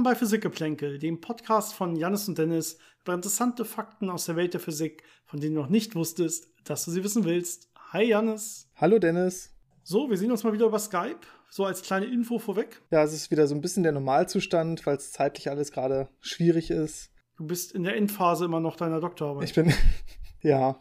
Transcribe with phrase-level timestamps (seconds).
[0.00, 4.54] Willkommen bei Physikgeplänkel, dem Podcast von Janis und Dennis über interessante Fakten aus der Welt
[4.54, 7.68] der Physik, von denen du noch nicht wusstest, dass du sie wissen willst.
[7.92, 8.70] Hi Janis.
[8.76, 9.54] Hallo Dennis.
[9.82, 11.20] So, wir sehen uns mal wieder über Skype.
[11.50, 12.80] So als kleine Info vorweg.
[12.90, 16.70] Ja, es ist wieder so ein bisschen der Normalzustand, weil es zeitlich alles gerade schwierig
[16.70, 17.10] ist.
[17.36, 19.44] Du bist in der Endphase immer noch deiner Doktorarbeit.
[19.44, 19.70] Ich bin,
[20.40, 20.80] ja,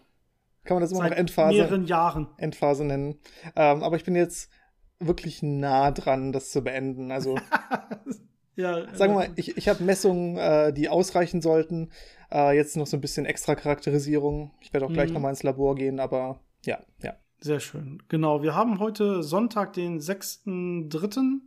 [0.63, 2.29] kann man das immer Seit noch Endphase, mehreren Jahren.
[2.37, 3.19] Endphase nennen.
[3.57, 4.49] Ähm, aber ich bin jetzt
[4.97, 7.11] wirklich nah dran, das zu beenden.
[7.11, 7.35] Also
[8.59, 11.89] Ja, sagen wir äh, mal, ich, ich habe Messungen, äh, die ausreichen sollten.
[12.31, 14.51] Äh, jetzt noch so ein bisschen extra Charakterisierung.
[14.61, 15.13] Ich werde auch gleich Mhm.
[15.15, 17.13] noch mal ins Labor gehen, aber ja, ja.
[17.41, 18.03] Sehr schön.
[18.09, 21.39] Genau, wir haben heute Sonntag, den 6.3.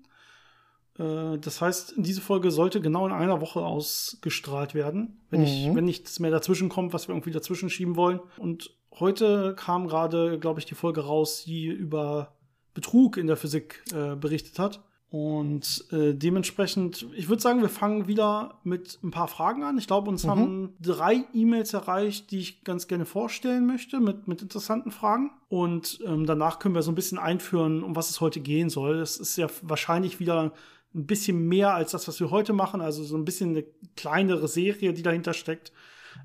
[0.98, 5.76] Äh, Das heißt, diese Folge sollte genau in einer Woche ausgestrahlt werden, wenn, ich, Mhm.
[5.76, 8.20] wenn nichts mehr dazwischen kommt, was wir irgendwie dazwischen schieben wollen.
[8.38, 12.32] Und heute kam gerade, glaube ich, die Folge raus, die über
[12.74, 14.82] Betrug in der Physik äh, berichtet hat.
[15.12, 19.76] Und äh, dementsprechend, ich würde sagen, wir fangen wieder mit ein paar Fragen an.
[19.76, 20.28] Ich glaube, uns Mhm.
[20.30, 25.30] haben drei E-Mails erreicht, die ich ganz gerne vorstellen möchte, mit, mit interessanten Fragen.
[25.50, 29.00] Und ähm, danach können wir so ein bisschen einführen, um was es heute gehen soll.
[29.00, 30.52] Es ist ja wahrscheinlich wieder
[30.94, 32.80] ein bisschen mehr als das, was wir heute machen.
[32.80, 33.64] Also so ein bisschen eine
[33.96, 35.72] kleinere Serie, die dahinter steckt.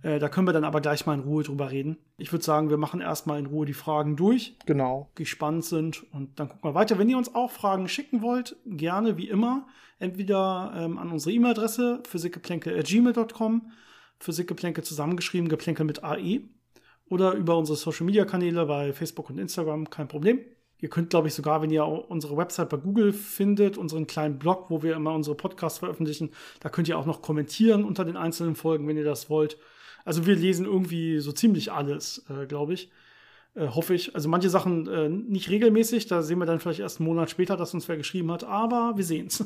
[0.04, 1.98] Äh, da können wir dann aber gleich mal in Ruhe drüber reden.
[2.18, 5.10] Ich würde sagen, wir machen erstmal in Ruhe die Fragen durch Genau.
[5.16, 6.98] gespannt sind und dann gucken wir weiter.
[6.98, 9.68] Wenn ihr uns auch Fragen schicken wollt, gerne wie immer,
[10.00, 13.72] entweder ähm, an unsere E-Mail-Adresse physikgeplänkel.gmail.com,
[14.20, 16.42] Physikgeplänkel zusammengeschrieben, Geplänkel mit AE
[17.10, 20.40] oder über unsere Social-Media-Kanäle bei Facebook und Instagram, kein Problem.
[20.80, 24.70] Ihr könnt, glaube ich, sogar, wenn ihr unsere Website bei Google findet, unseren kleinen Blog,
[24.70, 28.56] wo wir immer unsere Podcasts veröffentlichen, da könnt ihr auch noch kommentieren unter den einzelnen
[28.56, 29.58] Folgen, wenn ihr das wollt.
[30.08, 32.90] Also wir lesen irgendwie so ziemlich alles, äh, glaube ich
[33.58, 34.16] äh, hoffe ich.
[34.16, 37.58] Also manche Sachen äh, nicht regelmäßig, da sehen wir dann vielleicht erst einen Monat später,
[37.58, 39.44] dass uns wer geschrieben hat, aber wir sehen's.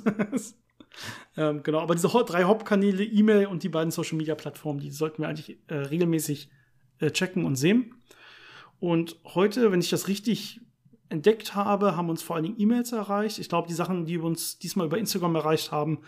[1.37, 5.21] ähm, genau, aber diese drei Hauptkanäle, E-Mail und die beiden Social Media Plattformen, die sollten
[5.21, 6.49] wir eigentlich äh, regelmäßig
[6.99, 7.95] äh, checken und sehen.
[8.79, 10.59] Und heute, wenn ich das richtig
[11.09, 13.39] entdeckt habe, haben uns vor allen Dingen E-Mails erreicht.
[13.39, 15.99] Ich glaube, die Sachen, die uns diesmal über Instagram erreicht haben,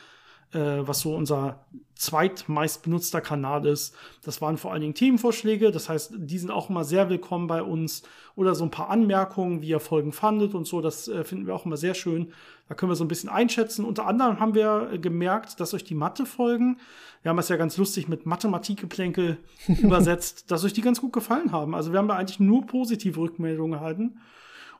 [0.53, 1.65] was so unser
[1.95, 3.95] zweitmeist benutzter Kanal ist.
[4.23, 5.71] Das waren vor allen Dingen Themenvorschläge.
[5.71, 8.03] Das heißt, die sind auch immer sehr willkommen bei uns.
[8.35, 10.81] Oder so ein paar Anmerkungen, wie ihr Folgen fandet und so.
[10.81, 12.33] Das äh, finden wir auch immer sehr schön.
[12.67, 13.85] Da können wir so ein bisschen einschätzen.
[13.85, 16.79] Unter anderem haben wir äh, gemerkt, dass euch die Mathe-Folgen,
[17.21, 19.37] wir haben das ja ganz lustig mit Mathematikgeplänkel
[19.67, 21.75] übersetzt, dass euch die ganz gut gefallen haben.
[21.75, 24.19] Also wir haben da eigentlich nur positive Rückmeldungen erhalten.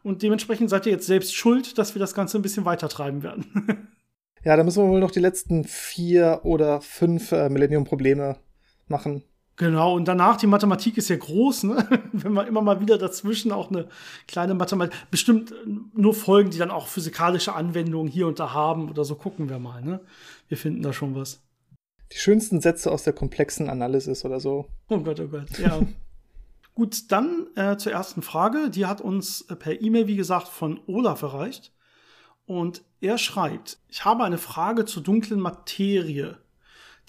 [0.01, 3.23] Und dementsprechend seid ihr jetzt selbst schuld, dass wir das Ganze ein bisschen weiter treiben
[3.23, 3.87] werden.
[4.43, 8.37] Ja, da müssen wir wohl noch die letzten vier oder fünf äh, Millennium-Probleme
[8.87, 9.23] machen.
[9.55, 11.87] Genau, und danach, die Mathematik ist ja groß, ne?
[12.11, 13.87] Wenn wir immer mal wieder dazwischen auch eine
[14.27, 15.55] kleine Mathematik, bestimmt äh,
[15.93, 19.59] nur Folgen, die dann auch physikalische Anwendungen hier und da haben oder so, gucken wir
[19.59, 20.01] mal, ne?
[20.47, 21.41] Wir finden da schon was.
[22.11, 24.67] Die schönsten Sätze aus der komplexen Analysis oder so.
[24.89, 25.81] Oh Gott, oh Gott, ja.
[26.75, 28.71] Gut, dann äh, zur ersten Frage.
[28.71, 31.71] Die hat uns äh, per E-Mail, wie gesagt, von Olaf erreicht.
[32.45, 36.37] Und er schreibt, ich habe eine Frage zur dunklen Materie,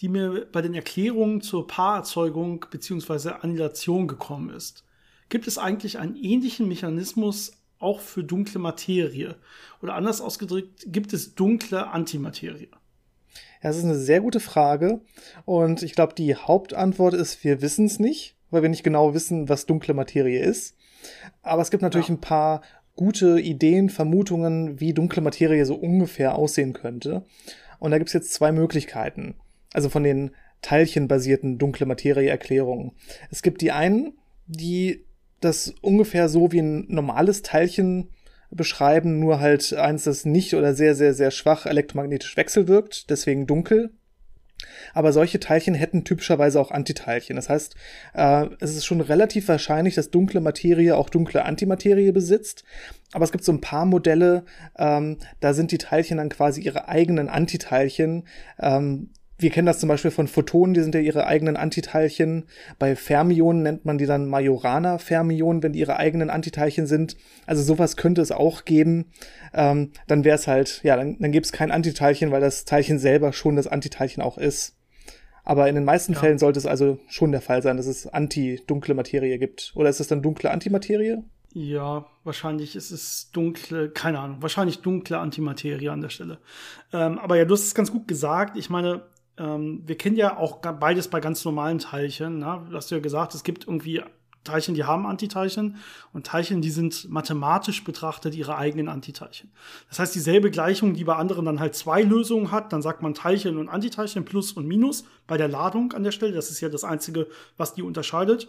[0.01, 3.31] die mir bei den Erklärungen zur Paarerzeugung bzw.
[3.41, 4.85] Annihilation gekommen ist.
[5.29, 9.37] Gibt es eigentlich einen ähnlichen Mechanismus auch für dunkle Materie?
[9.83, 12.69] Oder anders ausgedrückt, gibt es dunkle Antimaterie?
[13.63, 15.01] Ja, das ist eine sehr gute Frage.
[15.45, 19.49] Und ich glaube, die Hauptantwort ist, wir wissen es nicht, weil wir nicht genau wissen,
[19.49, 20.77] was dunkle Materie ist.
[21.43, 22.15] Aber es gibt natürlich Ja.
[22.15, 22.63] ein paar
[22.97, 27.25] gute Ideen, Vermutungen, wie dunkle Materie so ungefähr aussehen könnte.
[27.79, 29.35] Und da gibt es jetzt zwei Möglichkeiten.
[29.73, 30.31] Also von den
[30.63, 32.93] teilchenbasierten dunkle Materie-Erklärungen.
[33.31, 34.15] Es gibt die einen,
[34.47, 35.05] die
[35.41, 38.09] das ungefähr so wie ein normales Teilchen
[38.51, 43.91] beschreiben, nur halt eins, das nicht oder sehr, sehr, sehr schwach elektromagnetisch wechselwirkt, deswegen dunkel.
[44.93, 47.37] Aber solche Teilchen hätten typischerweise auch Antiteilchen.
[47.37, 47.75] Das heißt,
[48.15, 52.65] äh, es ist schon relativ wahrscheinlich, dass dunkle Materie auch dunkle Antimaterie besitzt.
[53.13, 54.45] Aber es gibt so ein paar Modelle,
[54.77, 58.27] ähm, da sind die Teilchen dann quasi ihre eigenen Antiteilchen.
[58.61, 62.45] Ähm, wir kennen das zum Beispiel von Photonen, die sind ja ihre eigenen Antiteilchen.
[62.79, 67.17] Bei Fermionen nennt man die dann Majorana-Fermionen, wenn die ihre eigenen Antiteilchen sind.
[67.47, 69.07] Also sowas könnte es auch geben.
[69.53, 72.99] Ähm, dann wäre es halt, ja, dann, dann gäbe es kein Antiteilchen, weil das Teilchen
[72.99, 74.77] selber schon das Antiteilchen auch ist.
[75.43, 76.21] Aber in den meisten Ja.
[76.21, 79.73] Fällen sollte es also schon der Fall sein, dass es anti-dunkle Materie gibt.
[79.75, 81.19] Oder ist es dann dunkle Antimaterie?
[81.53, 86.39] Ja, wahrscheinlich ist es dunkle, keine Ahnung, wahrscheinlich dunkle Antimaterie an der Stelle.
[86.93, 88.57] Ähm, aber ja, du hast es ganz gut gesagt.
[88.57, 89.03] Ich meine,
[89.39, 92.39] ähm, wir kennen ja auch beides bei ganz normalen Teilchen.
[92.39, 92.67] Ne?
[92.71, 94.03] Du hast ja gesagt, es gibt irgendwie
[94.45, 95.77] Teilchen, die haben Antiteilchen
[96.13, 99.51] und Teilchen, die sind mathematisch betrachtet ihre eigenen Antiteilchen.
[99.89, 103.15] Das heißt, dieselbe Gleichung, die bei anderen dann halt zwei Lösungen hat, dann sagt man
[103.15, 106.33] Teilchen und Antiteilchen, Plus und Minus bei der Ladung an der Stelle.
[106.33, 107.27] Das ist ja das Einzige,
[107.57, 108.49] was die unterscheidet.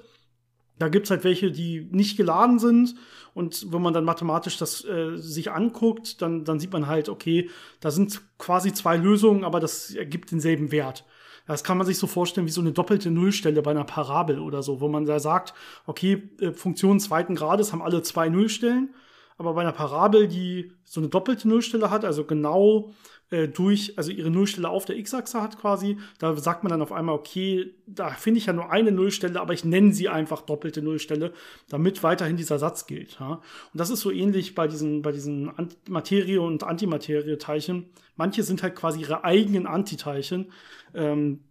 [0.77, 2.95] Da gibt's halt welche, die nicht geladen sind.
[3.33, 7.49] Und wenn man dann mathematisch das äh, sich anguckt, dann, dann sieht man halt, okay,
[7.79, 11.05] da sind quasi zwei Lösungen, aber das ergibt denselben Wert.
[11.47, 14.63] Das kann man sich so vorstellen wie so eine doppelte Nullstelle bei einer Parabel oder
[14.63, 15.53] so, wo man da sagt,
[15.85, 18.93] okay, äh, Funktionen zweiten Grades haben alle zwei Nullstellen,
[19.37, 22.93] aber bei einer Parabel, die so eine doppelte Nullstelle hat, also genau
[23.31, 26.91] äh, durch, also ihre Nullstelle auf der x-Achse hat quasi, da sagt man dann auf
[26.91, 30.81] einmal, okay, da finde ich ja nur eine Nullstelle, aber ich nenne sie einfach doppelte
[30.81, 31.33] Nullstelle,
[31.69, 33.17] damit weiterhin dieser Satz gilt.
[33.19, 33.33] Ja?
[33.33, 33.41] Und
[33.73, 35.51] das ist so ähnlich bei diesen, bei diesen
[35.89, 37.89] Materie- und Antimaterie-Teilchen.
[38.15, 40.51] Manche sind halt quasi ihre eigenen Antiteilchen.
[40.93, 41.41] Ähm,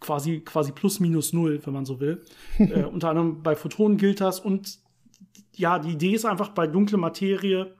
[0.00, 2.22] quasi, quasi plus minus null, wenn man so will.
[2.58, 4.78] äh, unter anderem bei Photonen gilt das und
[5.54, 7.74] ja, die Idee ist einfach bei dunkler Materie,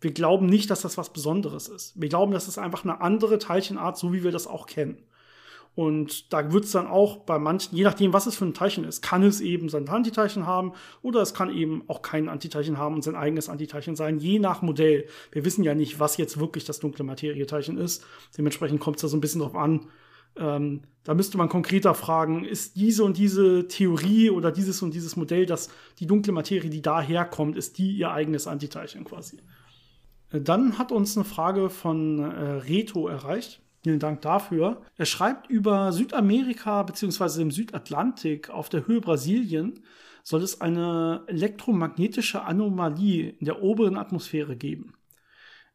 [0.00, 2.00] wir glauben nicht, dass das was Besonderes ist.
[2.00, 4.98] Wir glauben, das ist einfach eine andere Teilchenart, so wie wir das auch kennen.
[5.74, 8.82] Und da wird es dann auch bei manchen, je nachdem, was es für ein Teilchen
[8.82, 10.72] ist, kann es eben sein Antiteilchen haben
[11.02, 14.60] oder es kann eben auch kein Antiteilchen haben und sein eigenes Antiteilchen sein, je nach
[14.60, 15.06] Modell.
[15.30, 18.04] Wir wissen ja nicht, was jetzt wirklich das dunkle Materieteilchen ist.
[18.36, 19.86] Dementsprechend kommt es da so ein bisschen drauf an.
[20.36, 25.14] Ähm, da müsste man konkreter fragen, ist diese und diese Theorie oder dieses und dieses
[25.14, 25.70] Modell, dass
[26.00, 29.38] die dunkle Materie, die daherkommt, ist die ihr eigenes Antiteilchen quasi?
[30.30, 33.62] Dann hat uns eine Frage von äh, Reto erreicht.
[33.82, 34.82] Vielen Dank dafür.
[34.96, 37.42] Er schreibt über Südamerika bzw.
[37.42, 39.80] im Südatlantik auf der Höhe Brasilien
[40.22, 44.92] soll es eine elektromagnetische Anomalie in der oberen Atmosphäre geben.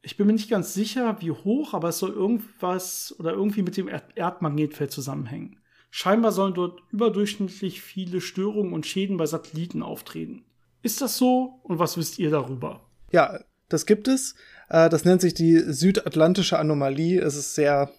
[0.03, 3.77] Ich bin mir nicht ganz sicher, wie hoch, aber es soll irgendwas oder irgendwie mit
[3.77, 5.59] dem Erd Erdmagnetfeld zusammenhängen.
[5.89, 10.43] Scheinbar sollen dort überdurchschnittlich viele Störungen und Schäden bei Satelliten auftreten.
[10.81, 12.81] Ist das so und was wisst ihr darüber?
[13.11, 13.39] Ja,
[13.73, 14.35] das gibt es.
[14.69, 17.19] Äh, das nennt sich die südatlantische Anomalie.
[17.19, 17.91] Es ist sehr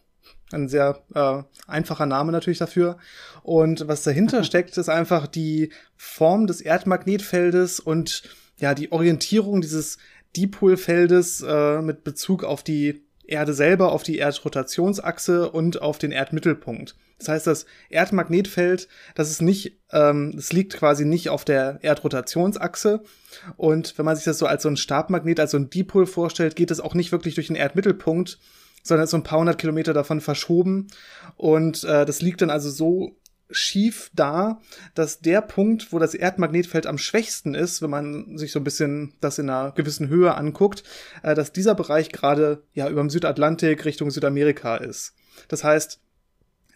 [0.52, 2.98] ein sehr äh, einfacher Name natürlich dafür.
[3.42, 8.22] Und was dahinter steckt, ist einfach die Form des Erdmagnetfeldes und
[8.58, 9.98] ja die Orientierung dieses
[10.36, 16.96] Dipolfeldes äh, mit Bezug auf die Erde selber, auf die Erdrotationsachse und auf den Erdmittelpunkt.
[17.18, 23.02] Das heißt, das Erdmagnetfeld, das ist nicht, ähm, das liegt quasi nicht auf der Erdrotationsachse.
[23.56, 26.56] Und wenn man sich das so als so ein Stabmagnet, als so ein Dipol vorstellt,
[26.56, 28.38] geht es auch nicht wirklich durch den Erdmittelpunkt,
[28.82, 30.88] sondern ist so ein paar hundert Kilometer davon verschoben.
[31.36, 33.16] Und äh, das liegt dann also so
[33.50, 34.60] schief da,
[34.94, 39.14] dass der Punkt, wo das Erdmagnetfeld am schwächsten ist, wenn man sich so ein bisschen
[39.20, 40.82] das in einer gewissen Höhe anguckt,
[41.22, 45.14] äh, dass dieser Bereich gerade ja über dem Südatlantik Richtung Südamerika ist.
[45.48, 46.00] Das heißt,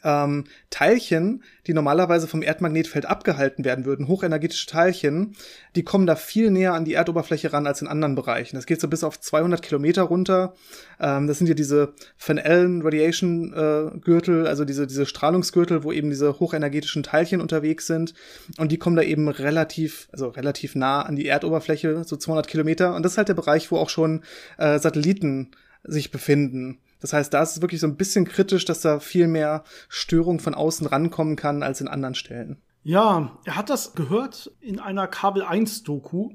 [0.04, 5.34] ähm, Teilchen, die normalerweise vom Erdmagnetfeld abgehalten werden würden, hochenergetische Teilchen,
[5.76, 8.56] die kommen da viel näher an die Erdoberfläche ran als in anderen Bereichen.
[8.56, 10.54] Das geht so bis auf 200 Kilometer runter.
[11.00, 15.92] Ähm, das sind ja diese Van Allen Radiation äh, Gürtel, also diese, diese Strahlungsgürtel, wo
[15.92, 18.14] eben diese hochenergetischen Teilchen unterwegs sind.
[18.58, 22.94] Und die kommen da eben relativ, also relativ nah an die Erdoberfläche, so 200 Kilometer.
[22.94, 24.22] Und das ist halt der Bereich, wo auch schon
[24.58, 25.50] äh, Satelliten
[25.84, 26.78] sich befinden.
[27.00, 30.40] Das heißt, da ist es wirklich so ein bisschen kritisch, dass da viel mehr Störung
[30.40, 32.61] von außen rankommen kann als in anderen Stellen.
[32.82, 36.30] Ja, er hat das gehört in einer Kabel 1 Doku.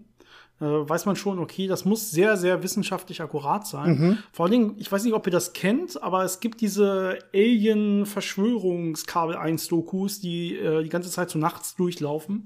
[0.61, 3.97] Äh, weiß man schon, okay, das muss sehr, sehr wissenschaftlich akkurat sein.
[3.97, 4.19] Mhm.
[4.31, 9.35] Vor allen Dingen, ich weiß nicht, ob ihr das kennt, aber es gibt diese Alien-Verschwörungskabel
[9.35, 12.45] 1 Dokus, die äh, die ganze Zeit so nachts durchlaufen.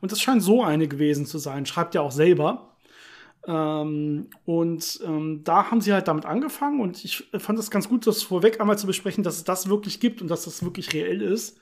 [0.00, 1.66] Und das scheint so eine gewesen zu sein.
[1.66, 2.76] Schreibt er auch selber.
[3.46, 8.06] Ähm, und ähm, da haben sie halt damit angefangen und ich fand es ganz gut,
[8.06, 11.22] das vorweg einmal zu besprechen, dass es das wirklich gibt und dass das wirklich reell
[11.22, 11.58] ist.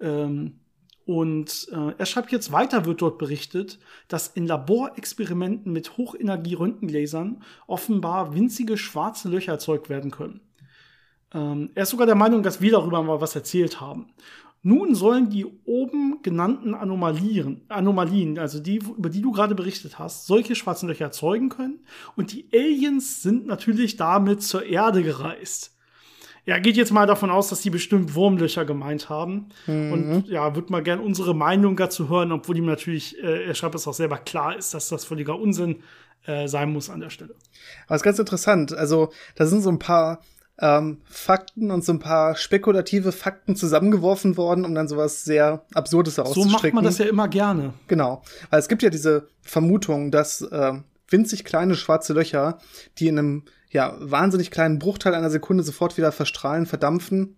[0.00, 0.60] Ähm,
[1.04, 8.34] und äh, er schreibt jetzt weiter, wird dort berichtet, dass in Laborexperimenten mit Hochenergie-Röntgenlasern offenbar
[8.34, 10.40] winzige schwarze Löcher erzeugt werden können.
[11.34, 14.12] Ähm, er ist sogar der Meinung, dass wir darüber mal was erzählt haben.
[14.64, 20.26] Nun sollen die oben genannten Anomalien, Anomalien, also die, über die du gerade berichtet hast,
[20.26, 21.80] solche schwarzen Löcher erzeugen können.
[22.14, 25.76] Und die Aliens sind natürlich damit zur Erde gereist.
[26.44, 29.48] Er geht jetzt mal davon aus, dass die bestimmt Wurmlöcher gemeint haben.
[29.66, 29.92] Mhm.
[29.92, 33.74] Und ja, würde mal gern unsere Meinung dazu hören, obwohl ihm natürlich, äh, er schreibt
[33.74, 35.82] es auch selber klar ist, dass das völliger Unsinn
[36.26, 37.34] äh, sein muss an der Stelle.
[37.86, 38.72] Aber ist ganz interessant.
[38.72, 40.20] Also, da sind so ein paar
[40.62, 46.16] ähm, Fakten und so ein paar spekulative Fakten zusammengeworfen worden, um dann sowas sehr Absurdes
[46.16, 46.50] herauszustricken.
[46.50, 47.74] So macht man das ja immer gerne.
[47.88, 48.22] Genau.
[48.48, 50.72] Weil es gibt ja diese Vermutung, dass äh,
[51.08, 52.58] winzig kleine schwarze Löcher,
[52.98, 57.36] die in einem ja wahnsinnig kleinen Bruchteil einer Sekunde sofort wieder verstrahlen, verdampfen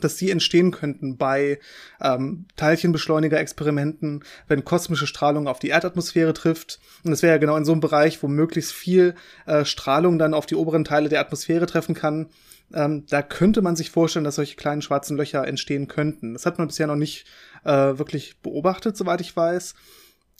[0.00, 1.58] dass die entstehen könnten bei
[2.00, 6.80] ähm, Teilchenbeschleuniger-Experimenten, wenn kosmische Strahlung auf die Erdatmosphäre trifft.
[7.04, 9.14] Und das wäre ja genau in so einem Bereich, wo möglichst viel
[9.46, 12.28] äh, Strahlung dann auf die oberen Teile der Atmosphäre treffen kann.
[12.72, 16.32] Ähm, da könnte man sich vorstellen, dass solche kleinen schwarzen Löcher entstehen könnten.
[16.32, 17.26] Das hat man bisher noch nicht
[17.64, 19.74] äh, wirklich beobachtet, soweit ich weiß.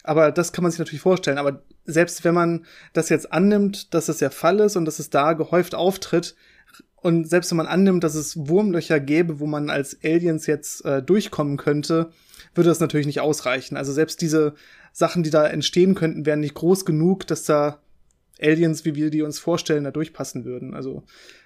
[0.03, 1.39] Aber das kann man sich natürlich vorstellen.
[1.39, 5.11] Aber selbst wenn man das jetzt annimmt, dass das der Fall ist und dass es
[5.11, 6.35] da gehäuft auftritt,
[6.97, 11.03] und selbst wenn man annimmt, dass es Wurmlöcher gäbe, wo man als Aliens jetzt äh,
[11.03, 12.11] durchkommen könnte,
[12.55, 13.77] würde das natürlich nicht ausreichen.
[13.77, 14.55] Also selbst diese
[14.91, 17.79] Sachen, die da entstehen könnten, wären nicht groß genug, dass da
[18.41, 20.73] Aliens, wie wir die uns vorstellen, da durchpassen würden.
[20.73, 21.03] Also,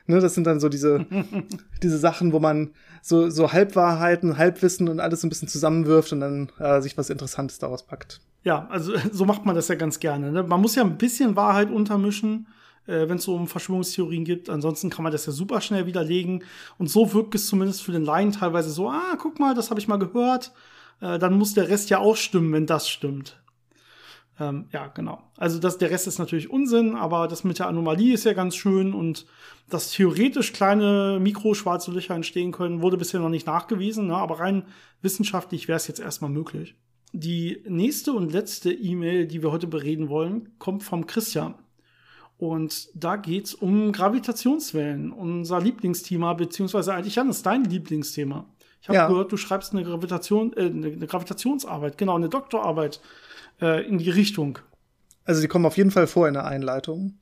[0.08, 1.06] ne, das sind dann so diese,
[1.82, 2.70] diese Sachen, wo man
[3.02, 7.58] so, so Halbwahrheiten, Halbwissen und alles ein bisschen zusammenwirft und dann äh, sich was Interessantes
[7.58, 8.20] daraus packt.
[8.42, 10.32] Ja, also so macht man das ja ganz gerne.
[10.32, 10.42] Ne?
[10.42, 12.46] Man muss ja ein bisschen Wahrheit untermischen
[12.88, 14.50] äh, wenn es so um Verschwörungstheorien gibt.
[14.50, 16.42] Ansonsten kann man das ja super schnell widerlegen.
[16.78, 19.78] Und so wirkt es zumindest für den Laien teilweise so, ah, guck mal, das habe
[19.78, 20.52] ich mal gehört.
[21.00, 23.38] Äh, dann muss der Rest ja auch stimmen, wenn das stimmt.
[24.40, 25.20] Ähm, ja, genau.
[25.36, 28.54] Also das, der Rest ist natürlich Unsinn, aber das mit der Anomalie ist ja ganz
[28.54, 29.26] schön und
[29.68, 34.16] dass theoretisch kleine mikroschwarze Löcher entstehen können, wurde bisher noch nicht nachgewiesen, ne?
[34.16, 34.64] aber rein
[35.02, 36.76] wissenschaftlich wäre es jetzt erstmal möglich.
[37.12, 41.54] Die nächste und letzte E-Mail, die wir heute bereden wollen, kommt vom Christian.
[42.36, 48.46] Und da geht's um Gravitationswellen, unser Lieblingsthema, beziehungsweise eigentlich Janis, dein Lieblingsthema.
[48.80, 49.08] Ich habe ja.
[49.08, 53.00] gehört, du schreibst eine Gravitation, äh, eine Gravitationsarbeit, genau, eine Doktorarbeit
[53.60, 54.58] äh, in die Richtung.
[55.24, 57.18] Also die kommen auf jeden Fall vor in der Einleitung.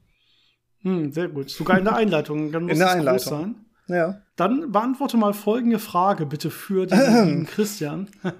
[0.82, 1.50] Hm, sehr gut.
[1.50, 2.52] Sogar in der Einleitung.
[2.52, 3.28] Dann muss in der Einleitung.
[3.28, 3.54] sein.
[3.88, 4.20] Ja.
[4.36, 8.08] Dann beantworte mal folgende Frage bitte für den Christian.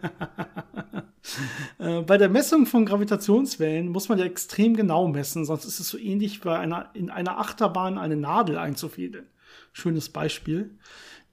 [1.78, 5.88] Äh, bei der Messung von Gravitationswellen muss man ja extrem genau messen, sonst ist es
[5.88, 9.26] so ähnlich wie einer, in einer Achterbahn eine Nadel einzufädeln.
[9.72, 10.78] Schönes Beispiel.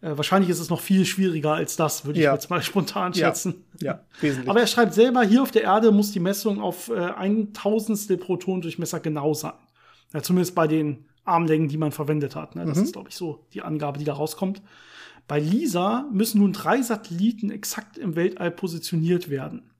[0.03, 2.33] Äh, wahrscheinlich ist es noch viel schwieriger als das, würde ich ja.
[2.33, 3.63] jetzt mal spontan schätzen.
[3.79, 4.49] Ja, ja wesentlich.
[4.49, 8.17] Aber er schreibt selber, hier auf der Erde muss die Messung auf äh, ein Tausendstel
[8.17, 9.53] Protondurchmesser genau sein.
[10.13, 12.55] Ja, zumindest bei den Armlängen, die man verwendet hat.
[12.55, 12.65] Ne?
[12.65, 12.83] Das mhm.
[12.83, 14.61] ist, glaube ich, so die Angabe, die da rauskommt.
[15.25, 19.71] Bei LISA müssen nun drei Satelliten exakt im Weltall positioniert werden.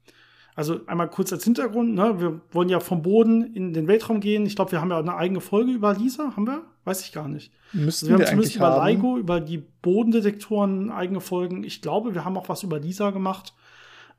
[0.55, 2.19] Also einmal kurz als Hintergrund, ne?
[2.19, 4.45] wir wollen ja vom Boden in den Weltraum gehen.
[4.45, 6.63] Ich glaube, wir haben ja eine eigene Folge über LISA, haben wir?
[6.83, 7.51] Weiß ich gar nicht.
[7.72, 8.88] Müssten also wir, wir haben zumindest über haben.
[8.88, 11.63] LIGO, über die Bodendetektoren eigene Folgen.
[11.63, 13.53] Ich glaube, wir haben auch was über LISA gemacht.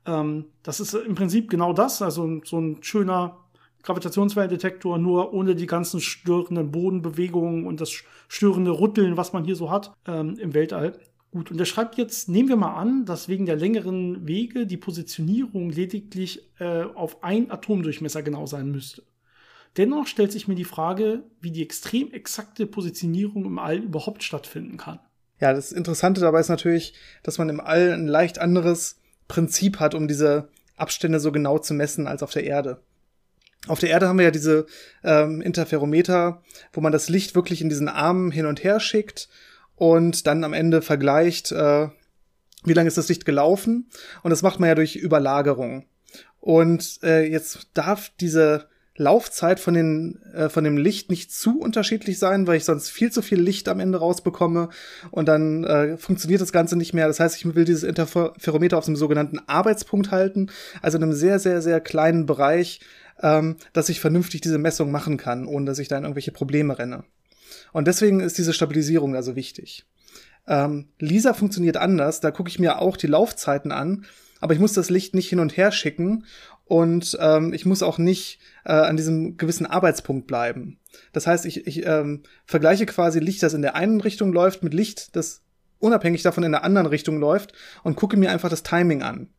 [0.05, 3.37] Ähm, das ist im Prinzip genau das, also so ein schöner
[3.83, 7.91] Gravitationswellendetektor, nur ohne die ganzen störenden Bodenbewegungen und das
[8.27, 10.99] störende Rütteln, was man hier so hat ähm, im Weltall.
[11.35, 14.77] Gut, und er schreibt jetzt, nehmen wir mal an, dass wegen der längeren Wege die
[14.77, 19.03] Positionierung lediglich äh, auf ein Atomdurchmesser genau sein müsste.
[19.75, 24.77] Dennoch stellt sich mir die Frage, wie die extrem exakte Positionierung im All überhaupt stattfinden
[24.77, 25.01] kann.
[25.41, 29.93] Ja, das Interessante dabei ist natürlich, dass man im All ein leicht anderes Prinzip hat,
[29.93, 32.79] um diese Abstände so genau zu messen als auf der Erde.
[33.67, 34.67] Auf der Erde haben wir ja diese
[35.03, 39.27] ähm, Interferometer, wo man das Licht wirklich in diesen Armen hin und her schickt
[39.75, 41.89] und dann am Ende vergleicht, äh,
[42.63, 43.89] wie lange ist das Licht gelaufen.
[44.23, 45.85] Und das macht man ja durch Überlagerung.
[46.39, 48.67] Und äh, jetzt darf diese
[48.97, 53.11] Laufzeit von, den, äh, von dem Licht nicht zu unterschiedlich sein, weil ich sonst viel
[53.11, 54.69] zu viel Licht am Ende rausbekomme
[55.11, 57.07] und dann äh, funktioniert das Ganze nicht mehr.
[57.07, 60.49] Das heißt, ich will dieses Interferometer auf einem sogenannten Arbeitspunkt halten,
[60.81, 62.79] also in einem sehr, sehr, sehr kleinen Bereich,
[63.21, 66.79] ähm, dass ich vernünftig diese Messung machen kann, ohne dass ich da in irgendwelche Probleme
[66.79, 67.03] renne.
[67.73, 69.85] Und deswegen ist diese Stabilisierung also wichtig.
[70.47, 74.05] Ähm, Lisa funktioniert anders, da gucke ich mir auch die Laufzeiten an,
[74.39, 76.25] aber ich muss das Licht nicht hin und her schicken
[76.65, 80.79] und ähm, ich muss auch nicht äh, an diesem gewissen Arbeitspunkt bleiben.
[81.13, 84.73] Das heißt, ich, ich ähm, vergleiche quasi Licht, das in der einen Richtung läuft, mit
[84.73, 85.41] Licht, das
[85.79, 89.29] unabhängig davon in der anderen Richtung läuft und gucke mir einfach das Timing an.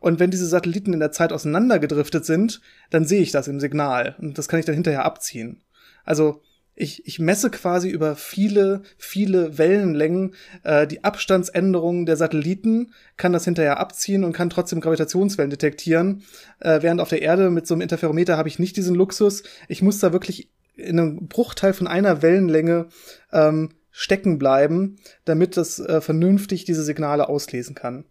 [0.00, 2.60] Und wenn diese Satelliten in der Zeit auseinandergedriftet sind,
[2.90, 5.62] dann sehe ich das im Signal und das kann ich dann hinterher abziehen.
[6.04, 6.42] Also
[6.74, 13.44] ich, ich messe quasi über viele, viele Wellenlängen äh, die Abstandsänderungen der Satelliten, kann das
[13.44, 16.22] hinterher abziehen und kann trotzdem Gravitationswellen detektieren.
[16.60, 19.42] Äh, während auf der Erde mit so einem Interferometer habe ich nicht diesen Luxus.
[19.68, 22.88] Ich muss da wirklich in einem Bruchteil von einer Wellenlänge
[23.32, 28.06] ähm, stecken bleiben, damit das äh, vernünftig diese Signale auslesen kann.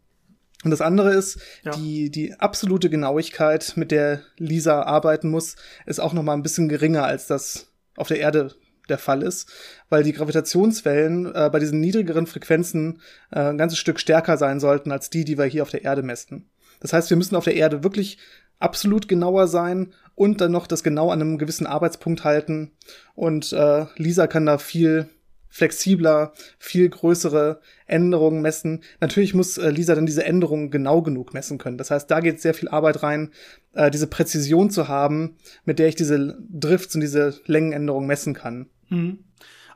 [0.64, 1.72] Und das andere ist, ja.
[1.72, 5.56] die, die absolute Genauigkeit, mit der Lisa arbeiten muss,
[5.88, 7.71] ist auch noch mal ein bisschen geringer, als das
[8.02, 8.56] auf der Erde
[8.90, 9.50] der Fall ist,
[9.90, 13.00] weil die Gravitationswellen äh, bei diesen niedrigeren Frequenzen
[13.32, 16.02] äh, ein ganzes Stück stärker sein sollten als die, die wir hier auf der Erde
[16.02, 16.50] messen.
[16.80, 18.18] Das heißt, wir müssen auf der Erde wirklich
[18.60, 22.72] absolut genauer sein und dann noch das genau an einem gewissen Arbeitspunkt halten.
[23.16, 25.10] Und äh, Lisa kann da viel
[25.52, 28.82] flexibler, viel größere Änderungen messen.
[29.00, 31.78] Natürlich muss äh, Lisa dann diese Änderungen genau genug messen können.
[31.78, 33.32] Das heißt, da geht sehr viel Arbeit rein,
[33.74, 38.70] äh, diese Präzision zu haben, mit der ich diese Drifts und diese Längenänderungen messen kann.
[38.90, 39.20] Mhm.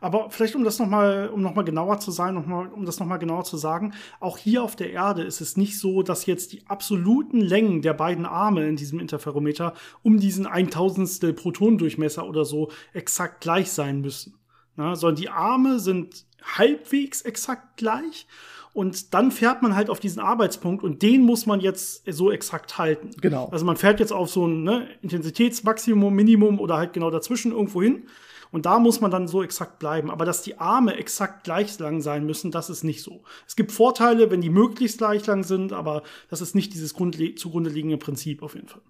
[0.01, 2.99] Aber vielleicht, um das nochmal, um noch mal genauer zu sein, noch mal, um das
[2.99, 6.53] nochmal genauer zu sagen, auch hier auf der Erde ist es nicht so, dass jetzt
[6.53, 12.71] die absoluten Längen der beiden Arme in diesem Interferometer um diesen 1000 Protonendurchmesser oder so
[12.93, 14.37] exakt gleich sein müssen.
[14.75, 18.27] Na, sondern die Arme sind halbwegs exakt gleich.
[18.73, 22.77] Und dann fährt man halt auf diesen Arbeitspunkt und den muss man jetzt so exakt
[22.77, 23.11] halten.
[23.21, 23.47] Genau.
[23.49, 27.81] Also man fährt jetzt auf so ein ne, Intensitätsmaximum, Minimum oder halt genau dazwischen irgendwo
[27.81, 28.03] hin.
[28.51, 30.11] Und da muss man dann so exakt bleiben.
[30.11, 33.23] Aber dass die Arme exakt gleich lang sein müssen, das ist nicht so.
[33.47, 37.35] Es gibt Vorteile, wenn die möglichst gleich lang sind, aber das ist nicht dieses grundle
[37.35, 38.81] zugrunde liegende Prinzip auf jeden Fall.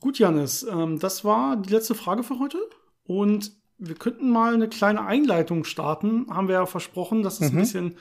[0.00, 2.58] Gut, Janis, ähm, das war die letzte Frage für heute.
[3.04, 6.26] Und wir könnten mal eine kleine Einleitung starten.
[6.30, 7.56] Haben wir ja versprochen, dass es mhm.
[7.56, 7.96] ein bisschen,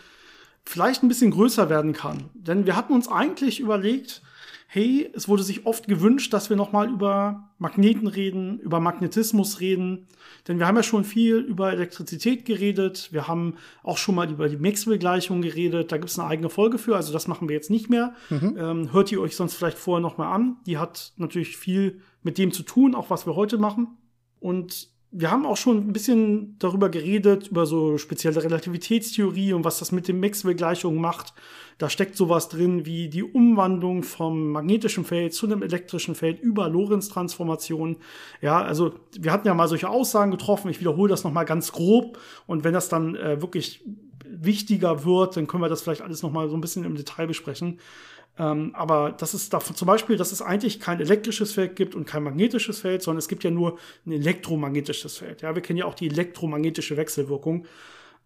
[0.65, 2.29] vielleicht ein bisschen größer werden kann.
[2.33, 4.21] Denn wir hatten uns eigentlich überlegt,
[4.71, 9.61] hey, es wurde sich oft gewünscht, dass wir noch mal über Magneten reden, über Magnetismus
[9.61, 10.05] reden.
[10.47, 13.09] Denn wir haben ja schon viel über Elektrizität geredet.
[13.11, 15.91] Wir haben auch schon mal über die Maxwell-Gleichung geredet.
[15.91, 16.95] Da gibt es eine eigene Folge für.
[16.95, 18.13] Also das machen wir jetzt nicht mehr.
[18.29, 18.57] Mhm.
[18.59, 20.57] Ähm, hört ihr euch sonst vielleicht vorher noch mal an.
[20.67, 23.97] Die hat natürlich viel mit dem zu tun, auch was wir heute machen.
[24.39, 29.79] Und wir haben auch schon ein bisschen darüber geredet, über so spezielle Relativitätstheorie und was
[29.79, 31.33] das mit den Maxwell-Gleichungen macht.
[31.79, 36.69] Da steckt sowas drin wie die Umwandlung vom magnetischen Feld zu einem elektrischen Feld über
[36.69, 37.97] Lorentz-Transformationen.
[38.41, 40.69] Ja, also wir hatten ja mal solche Aussagen getroffen.
[40.69, 42.19] Ich wiederhole das nochmal ganz grob.
[42.45, 43.83] Und wenn das dann äh, wirklich
[44.29, 47.79] wichtiger wird, dann können wir das vielleicht alles nochmal so ein bisschen im Detail besprechen.
[48.39, 52.05] Ähm, aber das ist davon zum Beispiel, dass es eigentlich kein elektrisches Feld gibt und
[52.05, 55.41] kein magnetisches Feld, sondern es gibt ja nur ein elektromagnetisches Feld.
[55.41, 57.65] Ja, wir kennen ja auch die elektromagnetische Wechselwirkung.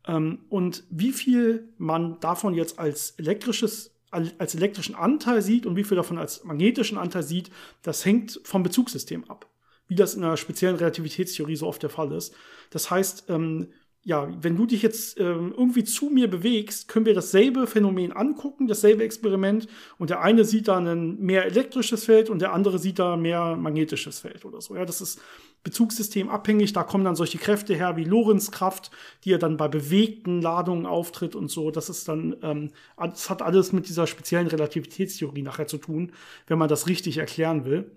[0.07, 5.83] Ähm, und wie viel man davon jetzt als elektrisches als elektrischen Anteil sieht und wie
[5.83, 7.49] viel davon als magnetischen Anteil sieht,
[7.81, 9.49] das hängt vom Bezugssystem ab.
[9.87, 12.35] Wie das in einer speziellen Relativitätstheorie so oft der Fall ist.
[12.69, 13.69] Das heißt, ähm,
[14.05, 18.67] ja, wenn du dich jetzt ähm, irgendwie zu mir bewegst, können wir dasselbe Phänomen angucken,
[18.67, 19.67] dasselbe Experiment.
[19.97, 23.55] Und der eine sieht da ein mehr elektrisches Feld und der andere sieht da mehr
[23.55, 24.75] magnetisches Feld oder so.
[24.75, 25.21] Ja, das ist
[25.63, 26.73] Bezugssystem abhängig.
[26.73, 28.91] Da kommen dann solche Kräfte her wie Lorentzkraft,
[29.23, 31.71] die ja dann bei bewegten Ladungen auftritt und so.
[31.71, 36.11] Das ist dann, ähm, das hat alles mit dieser speziellen Relativitätstheorie nachher zu tun,
[36.47, 37.89] wenn man das richtig erklären will.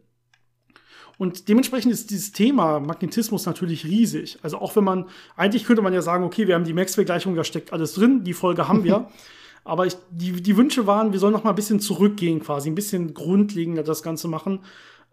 [1.18, 4.38] Und dementsprechend ist dieses Thema Magnetismus natürlich riesig.
[4.42, 7.44] Also auch wenn man, eigentlich könnte man ja sagen, okay, wir haben die Maxwell-Gleichung, da
[7.44, 9.08] steckt alles drin, die Folge haben wir.
[9.64, 12.76] Aber ich, die, die Wünsche waren, wir sollen noch mal ein bisschen zurückgehen quasi, ein
[12.76, 14.60] bisschen grundlegender das Ganze machen.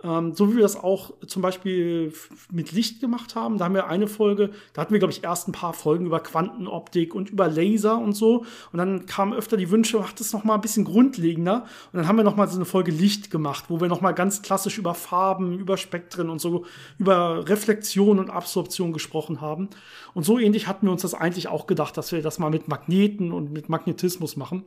[0.03, 2.13] Ähm, so wie wir das auch zum Beispiel
[2.51, 3.57] mit Licht gemacht haben.
[3.57, 6.19] Da haben wir eine Folge, da hatten wir, glaube ich, erst ein paar Folgen über
[6.19, 8.45] Quantenoptik und über Laser und so.
[8.71, 11.63] Und dann kamen öfter die Wünsche, macht es noch mal ein bisschen grundlegender.
[11.91, 14.11] Und dann haben wir noch mal so eine Folge Licht gemacht, wo wir noch mal
[14.11, 16.65] ganz klassisch über Farben, über Spektren und so,
[16.97, 19.69] über Reflexion und Absorption gesprochen haben.
[20.13, 22.67] Und so ähnlich hatten wir uns das eigentlich auch gedacht, dass wir das mal mit
[22.67, 24.65] Magneten und mit Magnetismus machen.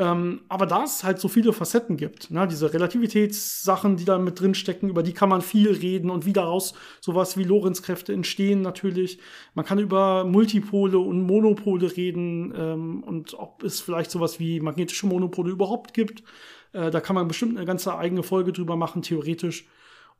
[0.00, 4.40] Ähm, aber da es halt so viele Facetten gibt, ne, diese Relativitätssachen, die da mit
[4.40, 8.62] drin stecken, über die kann man viel reden und wie daraus sowas wie Lorenzkräfte entstehen
[8.62, 9.18] natürlich.
[9.52, 15.06] Man kann über Multipole und Monopole reden ähm, und ob es vielleicht sowas wie magnetische
[15.06, 16.22] Monopole überhaupt gibt.
[16.72, 19.66] Äh, da kann man bestimmt eine ganze eigene Folge drüber machen, theoretisch.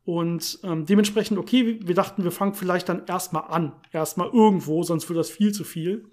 [0.05, 3.73] Und ähm, dementsprechend, okay, wir dachten, wir fangen vielleicht dann erstmal an.
[3.93, 6.05] Erstmal irgendwo, sonst wird das viel zu viel.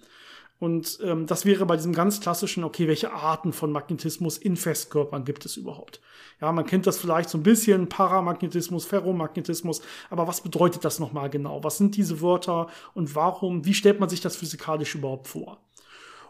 [0.60, 5.24] Und ähm, das wäre bei diesem ganz klassischen, okay, welche Arten von Magnetismus in Festkörpern
[5.24, 6.02] gibt es überhaupt?
[6.42, 11.30] Ja, man kennt das vielleicht so ein bisschen, Paramagnetismus, Ferromagnetismus, aber was bedeutet das nochmal
[11.30, 11.64] genau?
[11.64, 15.60] Was sind diese Wörter und warum, wie stellt man sich das physikalisch überhaupt vor?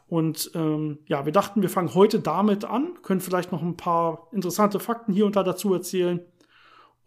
[0.09, 4.27] Und ähm, ja, wir dachten, wir fangen heute damit an, können vielleicht noch ein paar
[4.31, 6.21] interessante Fakten hier und da dazu erzählen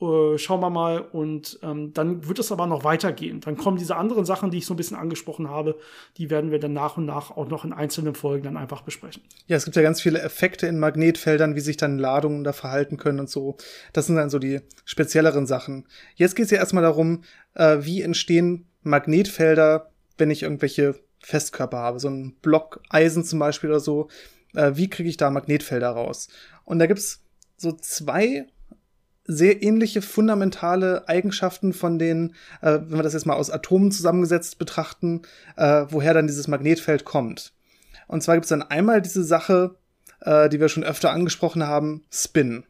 [0.01, 1.01] äh, schauen wir mal.
[1.01, 3.41] Und ähm, dann wird es aber noch weitergehen.
[3.41, 5.79] Dann kommen diese anderen Sachen, die ich so ein bisschen angesprochen habe,
[6.17, 9.23] die werden wir dann nach und nach auch noch in einzelnen Folgen dann einfach besprechen.
[9.47, 12.97] Ja, es gibt ja ganz viele Effekte in Magnetfeldern, wie sich dann Ladungen da verhalten
[12.97, 13.57] können und so.
[13.93, 15.87] Das sind dann so die spezielleren Sachen.
[16.15, 17.23] Jetzt geht es ja erstmal darum,
[17.55, 23.71] äh, wie entstehen Magnetfelder, wenn ich irgendwelche Festkörper habe, so ein Block Eisen zum Beispiel
[23.71, 24.09] oder so.
[24.55, 26.29] Äh, wie kriege ich da Magnetfelder raus?
[26.65, 27.23] Und da gibt's
[27.57, 28.47] so zwei
[29.31, 34.59] sehr ähnliche fundamentale Eigenschaften von den, äh, wenn wir das jetzt mal aus Atomen zusammengesetzt
[34.59, 35.23] betrachten,
[35.57, 37.53] äh, woher dann dieses Magnetfeld kommt.
[38.09, 39.77] Und zwar gibt es dann einmal diese Sache,
[40.21, 42.65] äh, die wir schon öfter angesprochen haben, Spin.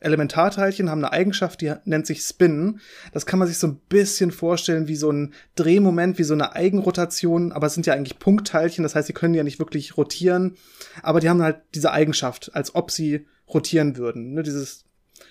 [0.00, 2.80] Elementarteilchen haben eine Eigenschaft, die nennt sich Spin.
[3.12, 6.56] Das kann man sich so ein bisschen vorstellen wie so ein Drehmoment, wie so eine
[6.56, 10.56] Eigenrotation, aber es sind ja eigentlich Punktteilchen, das heißt, sie können ja nicht wirklich rotieren,
[11.02, 14.34] aber die haben halt diese Eigenschaft, als ob sie rotieren würden.
[14.34, 14.42] Ne?
[14.42, 14.84] Dieses,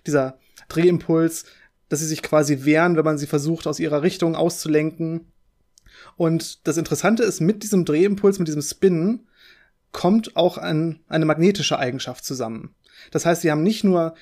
[0.08, 1.46] dieser Drehimpuls,
[1.90, 5.32] dass sie sich quasi wehren, wenn man sie versucht, aus ihrer Richtung auszulenken.
[6.16, 9.28] Und das Interessante ist, mit diesem Drehimpuls, mit diesem Spin,
[9.92, 12.76] kommt auch ein, eine magnetische Eigenschaft zusammen.
[13.12, 14.16] Das heißt, sie haben nicht nur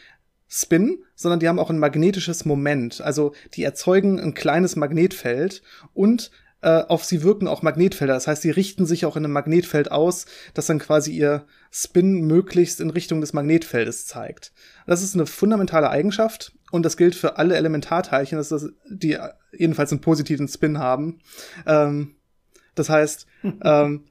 [0.47, 3.01] Spin, sondern die haben auch ein magnetisches Moment.
[3.01, 5.61] Also die erzeugen ein kleines Magnetfeld
[5.93, 8.13] und äh, auf sie wirken auch Magnetfelder.
[8.13, 12.21] Das heißt, sie richten sich auch in einem Magnetfeld aus, das dann quasi ihr Spin
[12.21, 14.51] möglichst in Richtung des Magnetfeldes zeigt.
[14.85, 19.17] Das ist eine fundamentale Eigenschaft und das gilt für alle Elementarteilchen, dass das, die
[19.51, 21.19] jedenfalls einen positiven Spin haben.
[21.65, 22.15] Ähm,
[22.75, 23.25] das heißt,
[23.63, 24.05] ähm,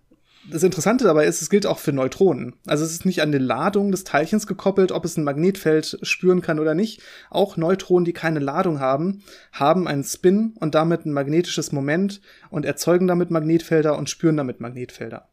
[0.50, 2.54] das Interessante dabei ist, es gilt auch für Neutronen.
[2.66, 6.42] Also es ist nicht an die Ladung des Teilchens gekoppelt, ob es ein Magnetfeld spüren
[6.42, 7.02] kann oder nicht.
[7.30, 12.64] Auch Neutronen, die keine Ladung haben, haben einen Spin und damit ein magnetisches Moment und
[12.64, 15.28] erzeugen damit Magnetfelder und spüren damit Magnetfelder.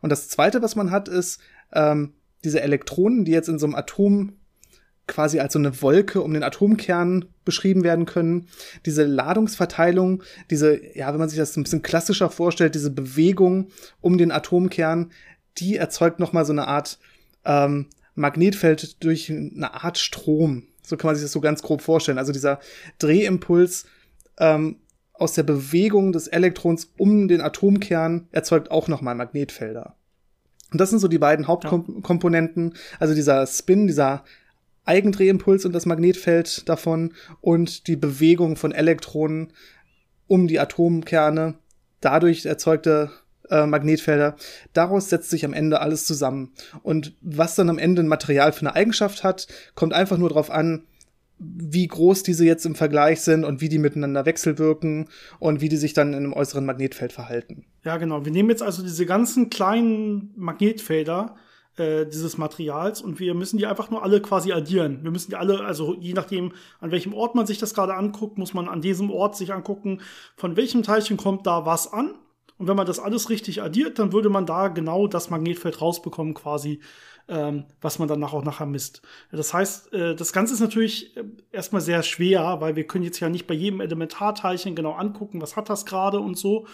[0.00, 1.40] Und das Zweite, was man hat, ist
[1.72, 2.14] ähm,
[2.44, 4.37] diese Elektronen, die jetzt in so einem Atom
[5.08, 8.48] quasi als so eine Wolke um den Atomkern beschrieben werden können.
[8.86, 13.68] Diese Ladungsverteilung, diese, ja, wenn man sich das ein bisschen klassischer vorstellt, diese Bewegung
[14.00, 15.10] um den Atomkern,
[15.56, 16.98] die erzeugt nochmal so eine Art
[17.44, 20.64] ähm, Magnetfeld durch eine Art Strom.
[20.82, 22.18] So kann man sich das so ganz grob vorstellen.
[22.18, 22.60] Also dieser
[22.98, 23.86] Drehimpuls
[24.38, 24.76] ähm,
[25.12, 29.96] aus der Bewegung des Elektrons um den Atomkern erzeugt auch nochmal Magnetfelder.
[30.70, 32.74] Und das sind so die beiden Hauptkomponenten.
[32.98, 34.24] Also dieser Spin, dieser
[34.88, 39.52] Eigendrehimpuls und das Magnetfeld davon und die Bewegung von Elektronen
[40.26, 41.54] um die Atomkerne,
[42.00, 43.10] dadurch erzeugte
[43.50, 44.36] äh, Magnetfelder.
[44.72, 46.52] Daraus setzt sich am Ende alles zusammen.
[46.82, 50.50] Und was dann am Ende ein Material für eine Eigenschaft hat, kommt einfach nur darauf
[50.50, 50.84] an,
[51.38, 55.76] wie groß diese jetzt im Vergleich sind und wie die miteinander wechselwirken und wie die
[55.76, 57.64] sich dann in einem äußeren Magnetfeld verhalten.
[57.84, 58.24] Ja, genau.
[58.24, 61.36] Wir nehmen jetzt also diese ganzen kleinen Magnetfelder
[61.78, 65.02] äh, dieses Materials und wir müssen die einfach nur alle quasi addieren.
[65.02, 68.38] Wir müssen die alle, also je nachdem, an welchem Ort man sich das gerade anguckt,
[68.38, 70.00] muss man an diesem Ort sich angucken,
[70.36, 72.14] von welchem Teilchen kommt da was an.
[72.58, 76.34] Und wenn man das alles richtig addiert, dann würde man da genau das Magnetfeld rausbekommen,
[76.34, 76.80] quasi,
[77.28, 79.02] ähm, was man danach auch nachher misst.
[79.30, 83.20] Das heißt, äh, das Ganze ist natürlich äh, erstmal sehr schwer, weil wir können jetzt
[83.20, 86.66] ja nicht bei jedem Elementarteilchen genau angucken, was hat das gerade und so.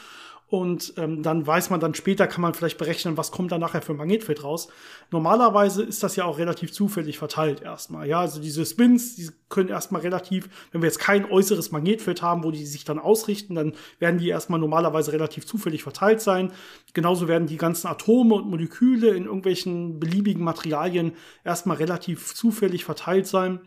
[0.54, 3.82] Und ähm, dann weiß man dann später, kann man vielleicht berechnen, was kommt da nachher
[3.82, 4.68] für ein Magnetfeld raus.
[5.10, 8.06] Normalerweise ist das ja auch relativ zufällig verteilt erstmal.
[8.06, 12.44] Ja, also diese Spins, die können erstmal relativ, wenn wir jetzt kein äußeres Magnetfeld haben,
[12.44, 16.52] wo die sich dann ausrichten, dann werden die erstmal normalerweise relativ zufällig verteilt sein.
[16.92, 23.26] Genauso werden die ganzen Atome und Moleküle in irgendwelchen beliebigen Materialien erstmal relativ zufällig verteilt
[23.26, 23.58] sein.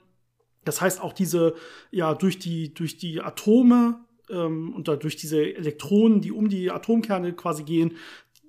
[0.63, 1.53] Das heißt auch diese,
[1.91, 7.33] ja, durch die, durch die Atome ähm, und dadurch diese Elektronen, die um die Atomkerne
[7.33, 7.97] quasi gehen,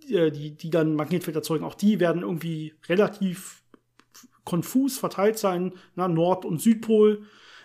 [0.09, 3.63] äh, die, die dann Magnetfeld erzeugen, auch die werden irgendwie relativ
[4.45, 7.23] konfus verteilt sein, na, Nord- und Südpol,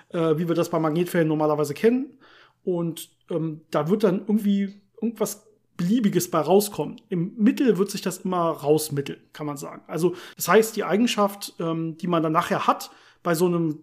[0.09, 2.17] äh, wie wir das bei Magnetfelden normalerweise kennen.
[2.63, 5.47] Und ähm, da wird dann irgendwie irgendwas
[5.77, 7.01] Beliebiges bei rauskommen.
[7.09, 9.81] Im Mittel wird sich das immer rausmitteln, kann man sagen.
[9.87, 12.91] Also das heißt, die Eigenschaft, ähm, die man dann nachher hat,
[13.23, 13.79] bei so einem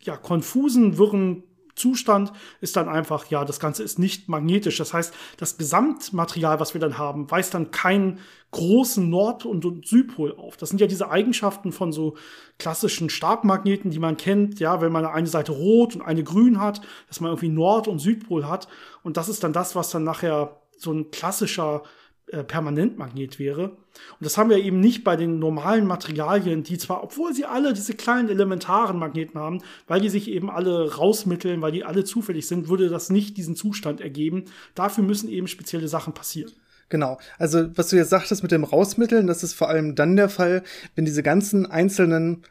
[0.00, 1.44] ja, konfusen, wirren
[1.82, 4.78] Zustand ist dann einfach, ja, das Ganze ist nicht magnetisch.
[4.78, 8.20] Das heißt, das Gesamtmaterial, was wir dann haben, weist dann keinen
[8.52, 10.56] großen Nord- und Südpol auf.
[10.56, 12.16] Das sind ja diese Eigenschaften von so
[12.58, 16.80] klassischen Stabmagneten, die man kennt, ja, wenn man eine Seite rot und eine grün hat,
[17.08, 18.68] dass man irgendwie Nord- und Südpol hat.
[19.02, 21.82] Und das ist dann das, was dann nachher so ein klassischer
[22.28, 23.70] äh, Permanentmagnet wäre.
[23.70, 27.72] Und das haben wir eben nicht bei den normalen Materialien, die zwar, obwohl sie alle
[27.72, 32.46] diese kleinen elementaren Magneten haben, weil die sich eben alle rausmitteln, weil die alle zufällig
[32.46, 34.44] sind, würde das nicht diesen Zustand ergeben.
[34.74, 36.52] Dafür müssen eben spezielle Sachen passieren.
[36.88, 37.18] Genau.
[37.38, 40.62] Also, was du jetzt sagtest mit dem Rausmitteln, das ist vor allem dann der Fall,
[40.94, 42.42] wenn diese ganzen einzelnen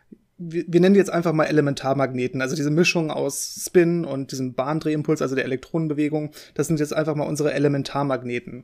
[0.42, 4.54] wir, wir nennen die jetzt einfach mal Elementarmagneten, also diese Mischung aus Spin und diesem
[4.54, 8.64] Bahndrehimpuls, also der Elektronenbewegung, das sind jetzt einfach mal unsere Elementarmagneten.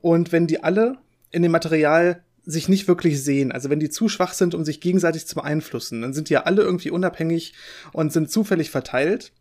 [0.00, 0.98] Und wenn die alle
[1.30, 4.80] in dem Material sich nicht wirklich sehen, also wenn die zu schwach sind, um sich
[4.80, 7.54] gegenseitig zu beeinflussen, dann sind die ja alle irgendwie unabhängig
[7.92, 9.32] und sind zufällig verteilt.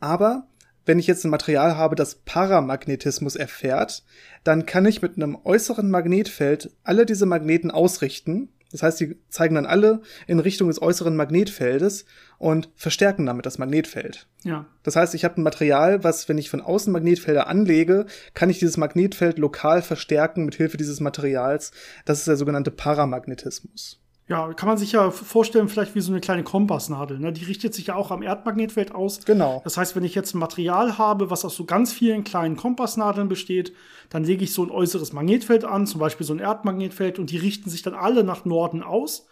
[0.00, 0.48] Aber
[0.84, 4.02] wenn ich jetzt ein Material habe, das Paramagnetismus erfährt,
[4.42, 9.54] dann kann ich mit einem äußeren Magnetfeld alle diese Magneten ausrichten das heißt, die zeigen
[9.54, 12.04] dann alle in Richtung des äußeren Magnetfeldes
[12.38, 14.26] und verstärken damit das Magnetfeld.
[14.42, 14.66] Ja.
[14.82, 18.58] Das heißt, ich habe ein Material, was, wenn ich von außen Magnetfelder anlege, kann ich
[18.58, 21.70] dieses Magnetfeld lokal verstärken mit Hilfe dieses Materials.
[22.04, 24.01] Das ist der sogenannte Paramagnetismus.
[24.28, 27.18] Ja, kann man sich ja vorstellen, vielleicht wie so eine kleine Kompassnadel.
[27.18, 27.32] Ne?
[27.32, 29.24] Die richtet sich ja auch am Erdmagnetfeld aus.
[29.24, 29.60] Genau.
[29.64, 33.28] Das heißt, wenn ich jetzt ein Material habe, was aus so ganz vielen kleinen Kompassnadeln
[33.28, 33.74] besteht,
[34.10, 37.36] dann lege ich so ein äußeres Magnetfeld an, zum Beispiel so ein Erdmagnetfeld, und die
[37.36, 39.26] richten sich dann alle nach Norden aus.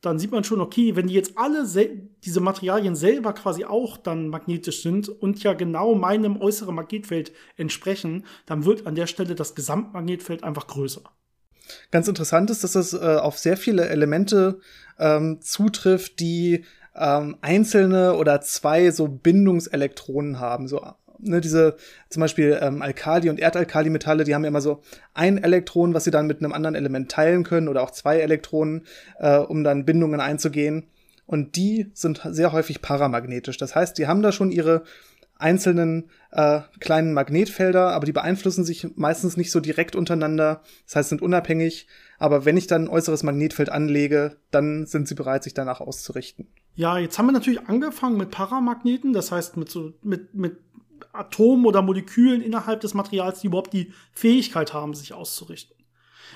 [0.00, 1.64] Dann sieht man schon, okay, wenn die jetzt alle
[2.24, 8.24] diese Materialien selber quasi auch dann magnetisch sind und ja genau meinem äußeren Magnetfeld entsprechen,
[8.46, 11.02] dann wird an der Stelle das Gesamtmagnetfeld einfach größer.
[11.90, 14.58] Ganz interessant ist, dass das äh, auf sehr viele Elemente
[14.98, 20.68] ähm, zutrifft, die ähm, einzelne oder zwei so Bindungselektronen haben.
[20.68, 20.84] So,
[21.18, 21.76] ne, diese
[22.08, 24.82] zum Beispiel ähm, Alkali- und Erdalkali-Metalle, die haben ja immer so
[25.14, 28.86] ein Elektron, was sie dann mit einem anderen Element teilen können oder auch zwei Elektronen,
[29.18, 30.84] äh, um dann Bindungen einzugehen.
[31.24, 33.56] Und die sind sehr häufig paramagnetisch.
[33.56, 34.82] Das heißt, die haben da schon ihre
[35.42, 40.62] einzelnen äh, kleinen Magnetfelder, aber die beeinflussen sich meistens nicht so direkt untereinander.
[40.86, 41.86] Das heißt, sind unabhängig.
[42.18, 46.48] Aber wenn ich dann ein äußeres Magnetfeld anlege, dann sind sie bereit, sich danach auszurichten.
[46.74, 50.56] Ja, jetzt haben wir natürlich angefangen mit Paramagneten, das heißt mit so mit mit
[51.12, 55.76] Atomen oder Molekülen innerhalb des Materials, die überhaupt die Fähigkeit haben, sich auszurichten.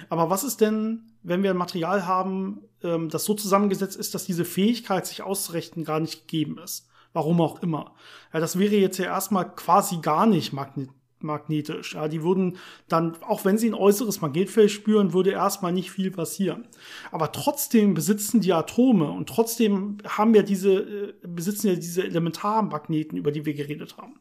[0.09, 4.27] Aber was ist denn, wenn wir ein Material haben, ähm, das so zusammengesetzt ist, dass
[4.27, 6.89] diese Fähigkeit, sich auszurichten, gar nicht gegeben ist?
[7.17, 7.95] Warum auch immer.
[8.35, 11.95] Ja, das wäre jetzt ja erstmal quasi gar nicht magnet magnetisch.
[11.95, 16.11] Ja, die würden dann, auch wenn sie ein äußeres Magnetfeld spüren, würde erstmal nicht viel
[16.11, 16.69] passieren.
[17.11, 23.17] Aber trotzdem besitzen die Atome und trotzdem haben ja diese, äh, besitzen ja diese Elementarmagneten,
[23.17, 24.21] über die wir geredet haben.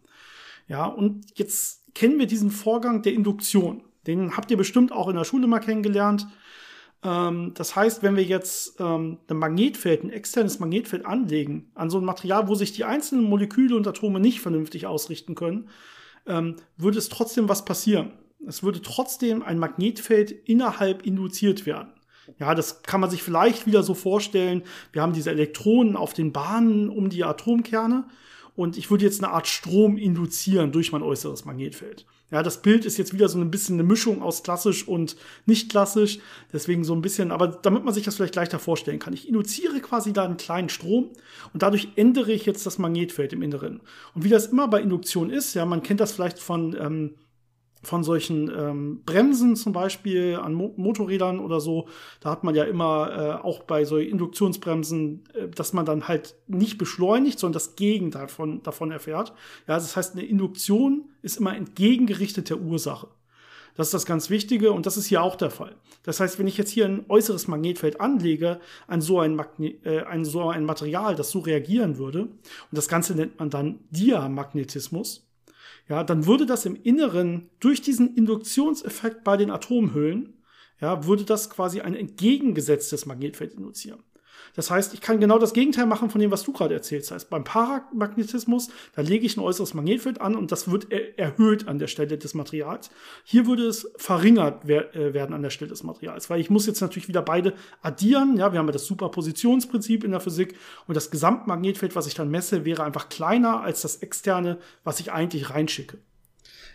[0.69, 3.83] Ja, und jetzt kennen wir diesen Vorgang der Induktion.
[4.07, 6.27] Den habt ihr bestimmt auch in der Schule mal kennengelernt.
[7.03, 11.97] Ähm, das heißt, wenn wir jetzt ähm, ein Magnetfeld, ein externes Magnetfeld anlegen an so
[11.97, 15.69] ein Material, wo sich die einzelnen Moleküle und Atome nicht vernünftig ausrichten können,
[16.27, 18.13] ähm, würde es trotzdem was passieren.
[18.47, 21.93] Es würde trotzdem ein Magnetfeld innerhalb induziert werden.
[22.39, 24.63] Ja, das kann man sich vielleicht wieder so vorstellen.
[24.91, 28.05] Wir haben diese Elektronen auf den Bahnen um die Atomkerne
[28.55, 32.05] und ich würde jetzt eine Art Strom induzieren durch mein äußeres Magnetfeld.
[32.31, 35.15] Ja, das Bild ist jetzt wieder so ein bisschen eine Mischung aus klassisch und
[35.45, 36.19] nicht klassisch.
[36.51, 39.13] Deswegen so ein bisschen, aber damit man sich das vielleicht leichter vorstellen kann.
[39.13, 41.11] Ich induziere quasi da einen kleinen Strom
[41.53, 43.79] und dadurch ändere ich jetzt das Magnetfeld im Inneren.
[44.15, 47.13] Und wie das immer bei Induktion ist, ja, man kennt das vielleicht von ähm,
[47.85, 51.87] von solchen ähm, Bremsen zum Beispiel an Mo Motorrädern oder so,
[52.19, 56.35] da hat man ja immer äh, auch bei so Induktionsbremsen, äh, dass man dann halt
[56.47, 59.33] nicht beschleunigt, sondern das Gegenteil von, davon erfährt.
[59.67, 63.07] Ja, das heißt, eine Induktion ist immer entgegengerichtet der Ursache.
[63.75, 65.75] Das ist das ganz Wichtige und das ist hier auch der Fall.
[66.03, 70.01] Das heißt, wenn ich jetzt hier ein äußeres Magnetfeld anlege an so ein, Magne äh,
[70.01, 72.39] an so ein Material, das so reagieren würde, und
[72.71, 75.24] das Ganze nennt man dann Diamagnetismus,
[75.87, 80.41] ja, dann würde das im Inneren durch diesen Induktionseffekt bei den Atomhüllen,
[80.81, 84.03] ja, würde das quasi ein entgegengesetztes Magnetfeld induzieren.
[84.55, 87.11] Das heißt, ich kann genau das Gegenteil machen von dem, was du gerade erzählst.
[87.11, 91.17] Das heißt, beim Paramagnetismus, da lege ich ein äußeres Magnetfeld an und das wird er
[91.19, 92.89] erhöht an der Stelle des Materials.
[93.23, 96.65] Hier würde es verringert wer äh, werden an der Stelle des Materials, weil ich muss
[96.65, 98.37] jetzt natürlich wieder beide addieren.
[98.37, 100.55] Ja, wir haben ja das Superpositionsprinzip in der Physik
[100.87, 105.11] und das Gesamtmagnetfeld, was ich dann messe, wäre einfach kleiner als das externe, was ich
[105.11, 105.97] eigentlich reinschicke.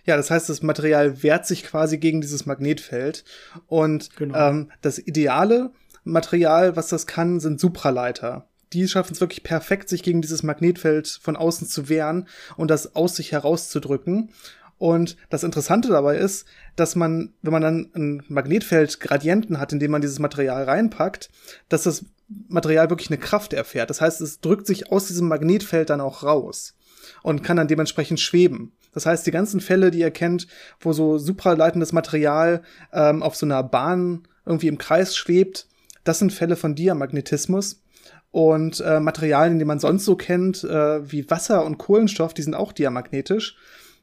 [0.05, 3.25] Ja, das heißt, das Material wehrt sich quasi gegen dieses Magnetfeld.
[3.66, 4.51] Und genau.
[4.51, 5.73] ähm, das Ideale
[6.05, 8.47] Material, was das kann, sind Supraleiter.
[8.73, 12.95] Die schaffen es wirklich perfekt, sich gegen dieses Magnetfeld von außen zu wehren und das
[12.95, 14.31] aus sich herauszudrücken.
[14.79, 19.79] Und das Interessante dabei ist, dass man, wenn man dann ein Magnetfeld Gradienten hat, in
[19.79, 21.29] dem man dieses Material reinpackt,
[21.69, 22.05] dass das
[22.49, 23.91] Material wirklich eine Kraft erfährt.
[23.91, 26.75] Das heißt, es drückt sich aus diesem Magnetfeld dann auch raus
[27.23, 28.73] und kann dann dementsprechend schweben.
[28.93, 30.47] Das heißt, die ganzen Fälle, die ihr kennt,
[30.81, 35.67] wo so supraleitendes Material ähm, auf so einer Bahn irgendwie im Kreis schwebt,
[36.11, 37.85] das sind Fälle von Diamagnetismus.
[38.33, 42.55] Und äh, Materialien, die man sonst so kennt, äh, wie Wasser und Kohlenstoff, die sind
[42.55, 43.57] auch diamagnetisch.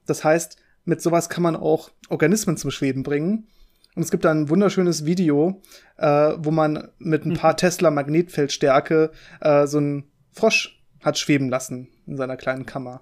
[0.06, 3.48] Das heißt, mit sowas kann man auch Organismen zum Schweben bringen.
[3.96, 5.62] Und es gibt da ein wunderschönes Video,
[5.98, 7.58] äh, wo man mit ein paar mhm.
[7.58, 13.02] Tesla Magnetfeldstärke äh, so einen Frosch hat schweben lassen in seiner kleinen Kammer.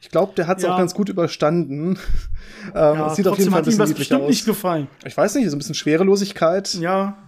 [0.00, 0.72] Ich glaube, der hat es ja.
[0.72, 1.98] auch ganz gut überstanden.
[2.66, 4.30] ähm, ja, sieht auf jeden Fall ein bisschen hat ihm das bestimmt aus.
[4.30, 4.88] nicht gefallen.
[5.04, 6.74] Ich weiß nicht, so ein bisschen Schwerelosigkeit.
[6.74, 7.25] Ja,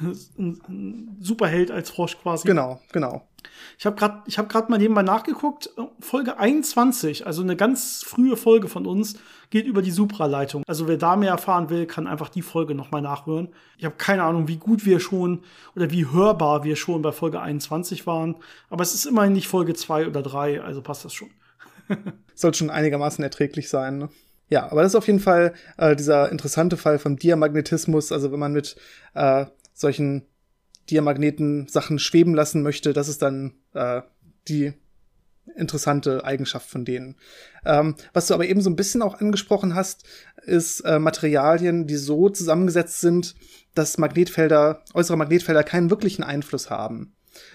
[0.00, 2.46] ein Superheld als Frosch quasi.
[2.46, 3.26] Genau, genau.
[3.78, 8.36] Ich habe gerade ich habe gerade mal nebenbei nachgeguckt, Folge 21, also eine ganz frühe
[8.36, 9.18] Folge von uns,
[9.50, 10.62] geht über die Supraleitung.
[10.66, 13.48] Also wer da mehr erfahren will, kann einfach die Folge nochmal nachhören.
[13.78, 15.42] Ich habe keine Ahnung, wie gut wir schon
[15.74, 18.36] oder wie hörbar wir schon bei Folge 21 waren,
[18.70, 21.30] aber es ist immerhin nicht Folge 2 oder 3, also passt das schon.
[22.34, 24.08] Soll schon einigermaßen erträglich sein, ne?
[24.48, 28.12] Ja, aber das ist auf jeden Fall äh, dieser interessante Fall vom Diamagnetismus.
[28.12, 28.76] Also wenn man mit
[29.14, 30.26] äh, solchen
[30.90, 34.02] Diamagneten Sachen schweben lassen möchte, das ist dann äh,
[34.48, 34.72] die
[35.54, 37.16] interessante Eigenschaft von denen.
[37.64, 40.04] Ähm, was du aber eben so ein bisschen auch angesprochen hast,
[40.44, 43.34] ist äh, Materialien, die so zusammengesetzt sind,
[43.74, 47.14] dass Magnetfelder, äußere Magnetfelder keinen wirklichen Einfluss haben.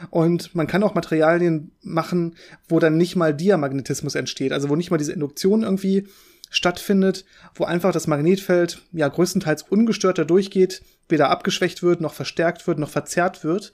[0.10, 2.36] Und man kann auch Materialien machen,
[2.70, 6.08] wo dann nicht mal Diamagnetismus entsteht, also wo nicht mal diese Induktion irgendwie
[6.52, 12.68] stattfindet, wo einfach das Magnetfeld ja größtenteils ungestört da durchgeht, weder abgeschwächt wird, noch verstärkt
[12.68, 13.74] wird, noch verzerrt wird.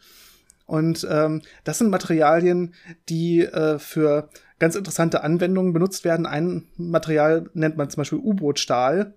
[0.65, 2.73] Und ähm, das sind Materialien,
[3.09, 6.25] die äh, für ganz interessante Anwendungen benutzt werden.
[6.25, 9.13] Ein Material nennt man zum Beispiel U-Boot-Stahl,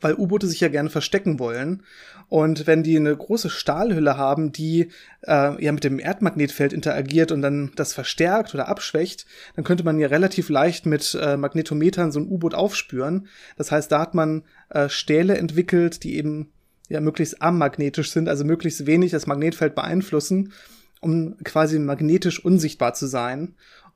[0.00, 1.82] weil U-Boote sich ja gerne verstecken wollen.
[2.28, 4.90] Und wenn die eine große Stahlhülle haben, die
[5.22, 9.98] äh, ja mit dem Erdmagnetfeld interagiert und dann das verstärkt oder abschwächt, dann könnte man
[9.98, 13.28] ja relativ leicht mit äh, Magnetometern so ein U-Boot aufspüren.
[13.56, 16.50] Das heißt, da hat man äh, Stähle entwickelt, die eben
[16.88, 20.52] ja möglichst amagnetisch sind, also möglichst wenig das Magnetfeld beeinflussen,
[21.00, 23.54] um quasi magnetisch unsichtbar zu sein.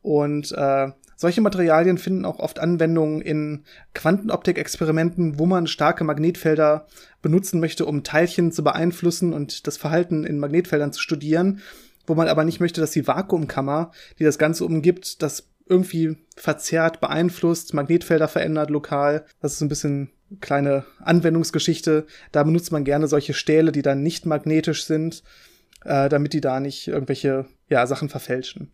[0.09, 6.87] Und äh, solche Materialien finden auch oft Anwendungen in Quantenoptik-Experimenten, wo man starke Magnetfelder
[7.21, 11.61] benutzen möchte, um Teilchen zu beeinflussen und das Verhalten in Magnetfeldern zu studieren,
[12.07, 17.01] wo man aber nicht möchte, dass die Vakuumkammer, die das Ganze umgibt, das irgendwie verzerrt,
[17.03, 19.27] beeinflusst, Magnetfelder verändert lokal.
[19.42, 20.09] Das ist ein bisschen
[20.40, 22.07] kleine Anwendungsgeschichte.
[22.33, 25.23] Da benutzt man gerne solche Stähle, die dann nicht magnetisch sind,
[25.85, 28.73] äh, damit die da nicht irgendwelche ja, Sachen verfälschen.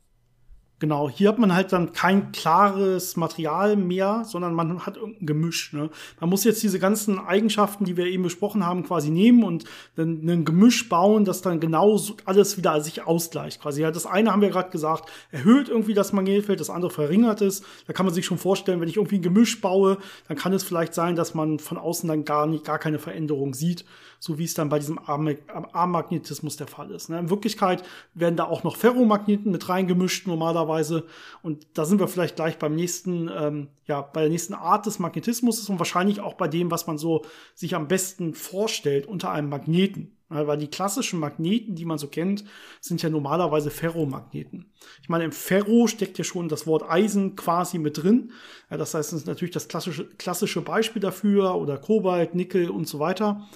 [0.80, 5.72] Genau, hier hat man halt dann kein klares Material mehr, sondern man hat irgendein Gemisch.
[5.72, 5.88] Ne?
[6.18, 10.26] Man muss jetzt diese ganzen Eigenschaften, die wir eben besprochen haben, quasi nehmen und dann
[10.26, 13.62] ein Gemisch bauen, das dann genau alles wieder sich ausgleicht.
[13.62, 17.40] Quasi ja, das eine haben wir gerade gesagt, erhöht irgendwie das Magnetfeld, das andere verringert
[17.40, 17.62] es.
[17.86, 20.64] Da kann man sich schon vorstellen, wenn ich irgendwie ein Gemisch baue, dann kann es
[20.64, 23.84] vielleicht sein, dass man von außen dann gar nicht, gar keine Veränderung sieht
[24.24, 27.10] so wie es dann bei diesem Armmagnetismus der Fall ist.
[27.10, 27.18] Ne?
[27.18, 27.82] In Wirklichkeit
[28.14, 31.04] werden da auch noch Ferromagneten mit reingemischt normalerweise
[31.42, 34.98] und da sind wir vielleicht gleich beim nächsten, ähm, ja, bei der nächsten Art des
[34.98, 39.50] Magnetismus und wahrscheinlich auch bei dem, was man so sich am besten vorstellt unter einem
[39.50, 40.16] Magneten.
[40.34, 42.44] Weil die klassischen Magneten, die man so kennt,
[42.80, 44.66] sind ja normalerweise Ferromagneten.
[45.02, 48.32] Ich meine, im Ferro steckt ja schon das Wort Eisen quasi mit drin.
[48.68, 52.98] Das heißt, es ist natürlich das klassische, klassische Beispiel dafür oder Kobalt, Nickel und so
[52.98, 53.46] weiter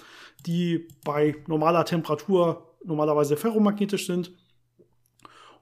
[0.45, 4.31] die bei normaler Temperatur normalerweise ferromagnetisch sind.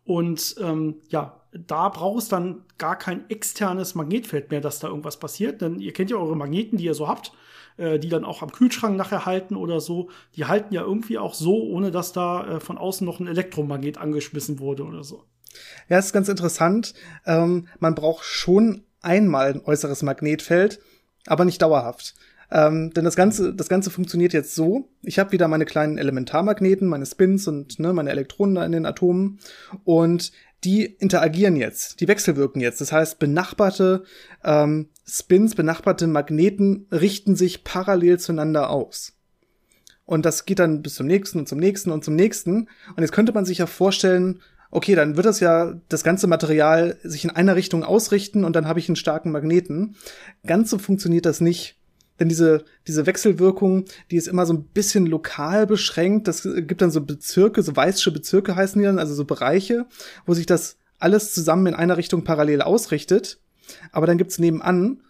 [0.08, 5.20] Und ähm, ja, da braucht es dann gar kein externes Magnetfeld mehr, dass da irgendwas
[5.20, 5.62] passiert.
[5.62, 7.34] Denn ihr kennt ja eure Magneten, die ihr so habt,
[7.76, 10.10] äh, die dann auch am Kühlschrank nachher halten oder so.
[10.38, 13.98] Die halten ja irgendwie auch so, ohne dass da äh, von außen noch ein Elektromagnet
[13.98, 15.26] angeschmissen wurde oder so.
[15.90, 16.94] Ja, ist ganz interessant.
[17.26, 20.80] Ähm, man braucht schon einmal ein äußeres Magnetfeld,
[21.26, 22.16] aber nicht dauerhaft.
[22.50, 24.90] Ähm, denn das Ganze, das Ganze funktioniert jetzt so.
[25.02, 28.86] Ich habe wieder meine kleinen Elementarmagneten, meine Spins und ne, meine Elektronen da in den
[28.86, 29.40] Atomen.
[29.84, 30.32] Und
[30.64, 32.82] die interagieren jetzt, die wechselwirken jetzt.
[32.82, 34.04] Das heißt, benachbarte
[34.44, 39.14] ähm, Spins, benachbarte Magneten richten sich parallel zueinander aus.
[40.06, 42.70] Und das geht dann bis zum nächsten und zum nächsten und zum nächsten.
[42.96, 46.98] Und jetzt könnte man sich ja vorstellen, okay, dann wird das ja das ganze Material
[47.04, 49.96] sich in einer Richtung ausrichten und dann habe ich einen starken Magneten.
[50.46, 51.77] Ganz so funktioniert das nicht.
[52.20, 56.28] Denn diese, diese Wechselwirkung, die ist immer so ein bisschen lokal beschränkt.
[56.28, 59.86] Das gibt dann so Bezirke, so weißsche Bezirke heißen die dann, also so Bereiche,
[60.26, 63.40] wo sich das alles zusammen in einer Richtung parallel ausrichtet.
[63.92, 65.02] Aber dann gibt's nebenan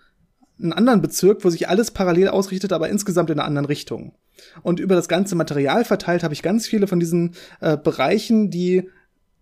[0.59, 4.15] einen anderen Bezirk, wo sich alles parallel ausrichtet, aber insgesamt in einer anderen Richtung.
[4.63, 8.89] Und über das ganze Material verteilt habe ich ganz viele von diesen äh, Bereichen, die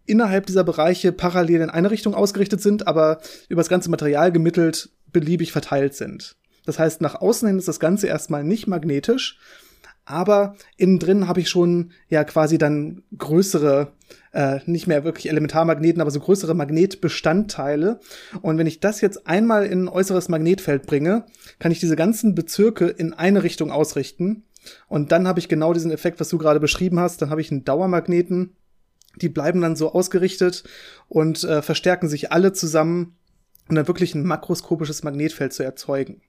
[0.06, 4.90] innerhalb dieser Bereiche parallel in eine Richtung ausgerichtet sind, aber über das ganze Material gemittelt
[5.12, 6.36] beliebig verteilt sind.
[6.66, 9.40] Das heißt, nach außen hin ist das Ganze erstmal nicht magnetisch,
[10.06, 13.92] aber innen drin habe ich schon ja quasi dann größere,
[14.34, 18.00] äh, nicht mehr wirklich Elementarmagneten, aber so größere Magnetbestandteile.
[18.42, 21.26] Und wenn ich das jetzt einmal in ein äußeres Magnetfeld bringe,
[21.58, 24.44] kann ich diese ganzen Bezirke in eine Richtung ausrichten.
[24.88, 27.22] Und dann habe ich genau diesen Effekt, was du gerade beschrieben hast.
[27.22, 28.56] Dann habe ich einen Dauermagneten.
[29.22, 30.66] Die bleiben dann so ausgerichtet
[31.08, 33.16] und äh, verstärken sich alle zusammen,
[33.70, 36.22] um dann wirklich ein makroskopisches Magnetfeld zu erzeugen.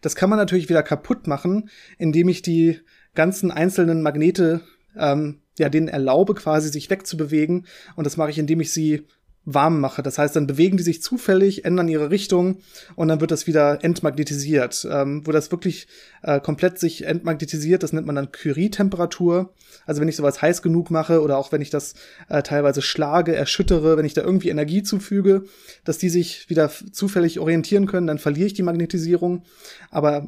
[0.00, 2.80] Das kann man natürlich wieder kaputt machen, indem ich die
[3.14, 4.60] ganzen einzelnen Magnete,
[4.96, 7.66] ähm, ja, denen erlaube, quasi sich wegzubewegen.
[7.96, 9.06] Und das mache ich, indem ich sie
[9.46, 10.02] warm mache.
[10.02, 12.58] Das heißt, dann bewegen die sich zufällig, ändern ihre Richtung
[12.96, 14.86] und dann wird das wieder entmagnetisiert.
[14.90, 15.86] Ähm, wo das wirklich
[16.22, 19.54] äh, komplett sich entmagnetisiert, das nennt man dann Curie-Temperatur.
[19.86, 21.94] Also wenn ich sowas heiß genug mache oder auch wenn ich das
[22.28, 25.44] äh, teilweise schlage, erschüttere, wenn ich da irgendwie Energie zufüge,
[25.84, 29.44] dass die sich wieder zufällig orientieren können, dann verliere ich die Magnetisierung.
[29.90, 30.26] Aber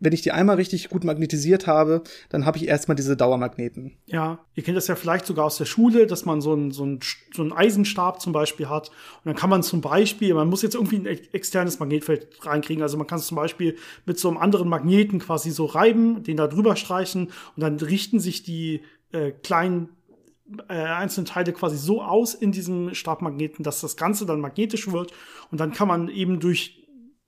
[0.00, 3.92] wenn ich die einmal richtig gut magnetisiert habe, dann habe ich erstmal diese Dauermagneten.
[4.06, 6.98] Ja, ihr kennt das ja vielleicht sogar aus der Schule, dass man so einen so
[7.34, 8.88] so einen Eisenstab zum Beispiel hat.
[8.88, 12.82] Und dann kann man zum Beispiel, man muss jetzt irgendwie ein externes Magnetfeld reinkriegen.
[12.82, 13.76] Also man kann es zum Beispiel
[14.06, 18.18] mit so einem anderen Magneten quasi so reiben, den da drüber streichen und dann richten
[18.18, 18.82] sich die
[19.12, 19.90] äh, kleinen
[20.68, 25.12] äh, einzelnen Teile quasi so aus in diesem Stabmagneten, dass das Ganze dann magnetisch wird.
[25.50, 26.79] Und dann kann man eben durch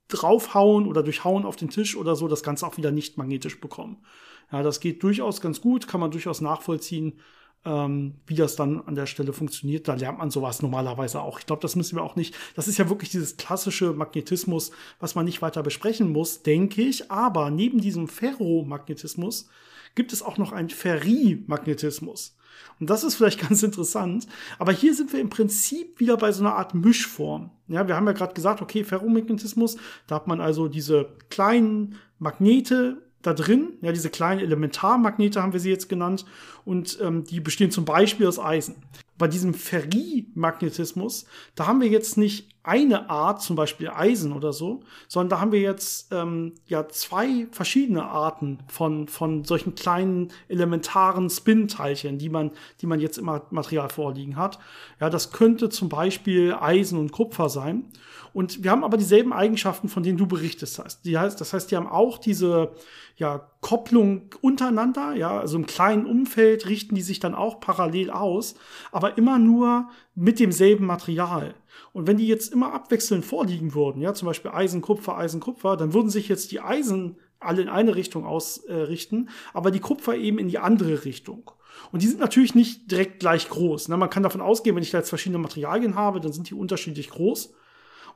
[0.07, 3.59] draufhauen oder durch Hauen auf den Tisch oder so das Ganze auch wieder nicht magnetisch
[3.59, 4.03] bekommen.
[4.51, 7.19] Ja, das geht durchaus ganz gut, kann man durchaus nachvollziehen,
[7.65, 9.87] ähm, wie das dann an der Stelle funktioniert.
[9.87, 11.39] Da lernt man sowas normalerweise auch.
[11.39, 12.35] Ich glaube, das müssen wir auch nicht.
[12.55, 17.09] Das ist ja wirklich dieses klassische Magnetismus, was man nicht weiter besprechen muss, denke ich.
[17.09, 19.49] Aber neben diesem Ferromagnetismus
[19.95, 22.35] gibt es auch noch einen Ferrimagnetismus.
[22.79, 24.27] Und das ist vielleicht ganz interessant.
[24.59, 27.51] Aber hier sind wir im Prinzip wieder bei so einer Art Mischform.
[27.67, 29.77] Ja, wir haben ja gerade gesagt, okay, Ferromagnetismus,
[30.07, 35.59] da hat man also diese kleinen Magnete da drin, ja, diese kleinen Elementarmagnete haben wir
[35.61, 36.25] sie jetzt genannt,
[36.65, 38.75] und ähm, die bestehen zum Beispiel aus Eisen.
[39.17, 41.25] Bei diesem Ferrimagnetismus,
[41.55, 45.51] da haben wir jetzt nicht eine Art, zum Beispiel Eisen oder so, sondern da haben
[45.51, 52.51] wir jetzt ähm, ja zwei verschiedene Arten von, von solchen kleinen elementaren Spin-Teilchen, die man,
[52.79, 54.59] die man jetzt im Material vorliegen hat.
[55.01, 57.91] Ja, das könnte zum Beispiel Eisen und Kupfer sein.
[58.33, 61.05] Und wir haben aber dieselben Eigenschaften, von denen du berichtest hast.
[61.05, 62.71] Die heißt, das heißt, die haben auch diese
[63.15, 68.55] ja, Kopplung untereinander, ja, also im kleinen Umfeld richten die sich dann auch parallel aus,
[68.91, 71.53] aber immer nur mit demselben Material.
[71.91, 75.77] Und wenn die jetzt immer abwechselnd vorliegen würden, ja, zum Beispiel Eisen, Kupfer, Eisen, Kupfer,
[75.77, 80.39] dann würden sich jetzt die Eisen alle in eine Richtung ausrichten, aber die Kupfer eben
[80.39, 81.51] in die andere Richtung.
[81.91, 83.89] Und die sind natürlich nicht direkt gleich groß.
[83.89, 83.97] Ne?
[83.97, 87.09] Man kann davon ausgehen, wenn ich da jetzt verschiedene Materialien habe, dann sind die unterschiedlich
[87.09, 87.53] groß.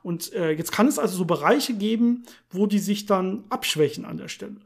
[0.02, 4.16] Und äh, jetzt kann es also so Bereiche geben, wo die sich dann abschwächen an
[4.16, 4.56] der Stelle.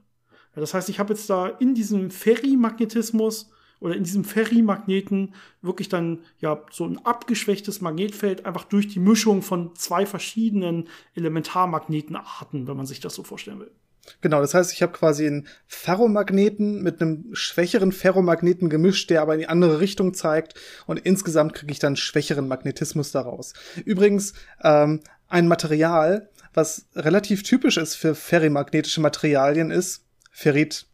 [0.54, 3.50] Ja, das heißt, ich habe jetzt da in diesem Ferrimagnetismus
[3.82, 9.42] oder in diesem Ferrimagneten wirklich dann ja so ein abgeschwächtes Magnetfeld einfach durch die Mischung
[9.42, 13.72] von zwei verschiedenen Elementarmagnetenarten, wenn man sich das so vorstellen will.
[14.20, 19.34] Genau, das heißt, ich habe quasi einen Ferromagneten mit einem schwächeren Ferromagneten gemischt, der aber
[19.34, 20.54] in die andere Richtung zeigt
[20.86, 23.52] und insgesamt kriege ich dann schwächeren Magnetismus daraus.
[23.84, 30.86] Übrigens, ähm, ein Material, was relativ typisch ist für ferrimagnetische Materialien, ist Ferrit.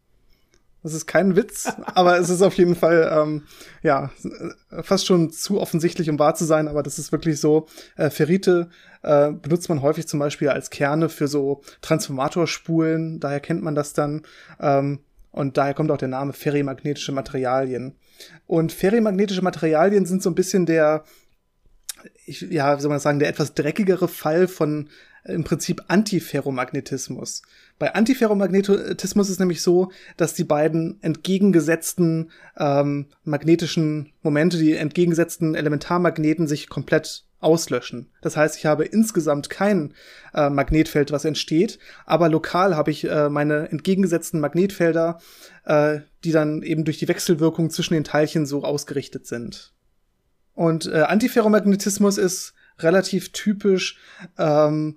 [0.89, 3.43] Das ist kein Witz, aber es ist auf jeden Fall ähm,
[3.83, 4.11] ja
[4.81, 6.67] fast schon zu offensichtlich, um wahr zu sein.
[6.67, 7.67] Aber das ist wirklich so.
[7.97, 8.71] Äh, Ferrite
[9.03, 13.21] äh, benutzt man häufig zum Beispiel als Kerne für so Transformatorspulen.
[13.21, 14.23] Daher kennt man das dann.
[14.61, 17.97] Ähm, und daher kommt auch der Name ferrimagnetische Materialien.
[18.47, 21.05] Und ferrimagnetische Materialien sind so ein bisschen der,
[22.25, 24.89] ich, ja, wie soll man sagen, der etwas dreckigere Fall von
[25.29, 27.43] im Prinzip Antiferromagnetismus.
[27.79, 36.49] Bei Antiferromagnetismus ist nämlich so, dass die beiden entgegengesetzten ähm, magnetischen Momente, die entgegengesetzten Elementarmagneten
[36.49, 38.11] sich komplett auslöschen.
[38.21, 39.95] Das heißt, ich habe insgesamt kein
[40.35, 45.21] äh, Magnetfeld, was entsteht, aber lokal habe ich äh, meine entgegengesetzten Magnetfelder,
[45.65, 49.73] äh, die dann eben durch die Wechselwirkung zwischen den Teilchen so ausgerichtet sind.
[50.55, 53.99] Und äh, Antiferromagnetismus ist relativ typisch
[54.39, 54.97] ähm,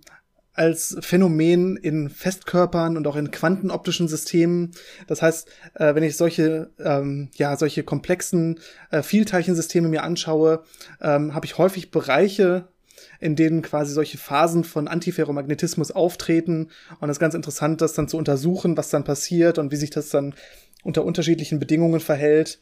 [0.54, 4.72] als Phänomen in Festkörpern und auch in quantenoptischen Systemen.
[5.08, 10.64] Das heißt, äh, wenn ich solche, ähm, ja, solche komplexen äh, Vielteilchensysteme mir anschaue,
[11.02, 12.68] ähm, habe ich häufig Bereiche,
[13.20, 16.70] in denen quasi solche Phasen von Antiferromagnetismus auftreten.
[16.99, 19.89] Und es ist ganz interessant, das dann zu untersuchen, was dann passiert und wie sich
[19.89, 20.36] das dann
[20.84, 22.60] unter unterschiedlichen Bedingungen verhält.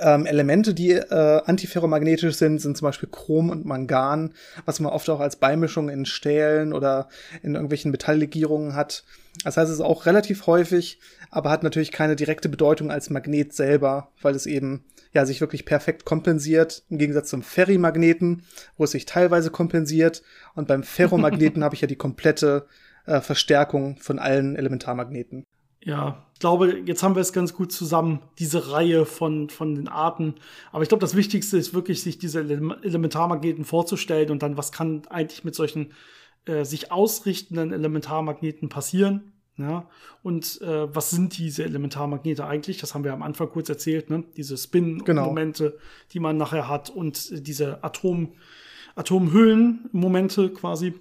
[0.00, 4.34] Ähm, Elemente, die äh, antiferromagnetisch sind, sind zum Beispiel Chrom und Mangan,
[4.64, 7.08] was man oft auch als Beimischung in Stählen oder
[7.42, 9.04] in irgendwelchen Metalllegierungen hat.
[9.44, 13.52] Das heißt, es ist auch relativ häufig, aber hat natürlich keine direkte Bedeutung als Magnet
[13.52, 18.42] selber, weil es eben ja sich wirklich perfekt kompensiert, im Gegensatz zum Ferrimagneten,
[18.76, 20.22] wo es sich teilweise kompensiert.
[20.54, 22.66] Und beim Ferromagneten habe ich ja die komplette
[23.06, 25.46] äh, Verstärkung von allen Elementarmagneten.
[25.82, 29.88] Ja, ich glaube, jetzt haben wir es ganz gut zusammen, diese Reihe von, von den
[29.88, 30.34] Arten.
[30.72, 35.02] Aber ich glaube, das Wichtigste ist wirklich, sich diese Elementarmagneten vorzustellen und dann, was kann
[35.08, 35.92] eigentlich mit solchen
[36.46, 39.32] äh, sich ausrichtenden Elementarmagneten passieren.
[39.56, 39.88] Ja,
[40.22, 42.78] und äh, was sind diese Elementarmagnete eigentlich?
[42.78, 44.22] Das haben wir am Anfang kurz erzählt, ne?
[44.36, 45.82] Diese Spin-Momente, genau.
[46.12, 48.34] die man nachher hat und diese Atom,
[48.94, 50.94] Atomhüllen-Momente quasi.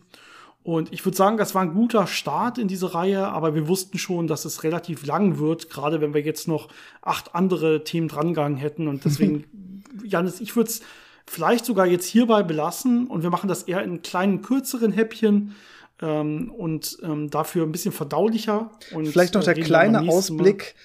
[0.68, 3.98] Und ich würde sagen, das war ein guter Start in diese Reihe, aber wir wussten
[3.98, 6.68] schon, dass es relativ lang wird, gerade wenn wir jetzt noch
[7.02, 8.90] acht andere Themen drangegangen hätten.
[8.90, 9.46] Und deswegen,
[10.04, 10.82] Janis, ich würde es
[11.26, 15.56] vielleicht sogar jetzt hierbei belassen und wir machen das eher in kleinen, kürzeren Häppchen.
[16.02, 18.70] ähm, und ähm, dafür ein bisschen verdaulicher.
[18.92, 20.02] Und, Vielleicht noch äh, der kleine.
[20.02, 20.76] Ausblick.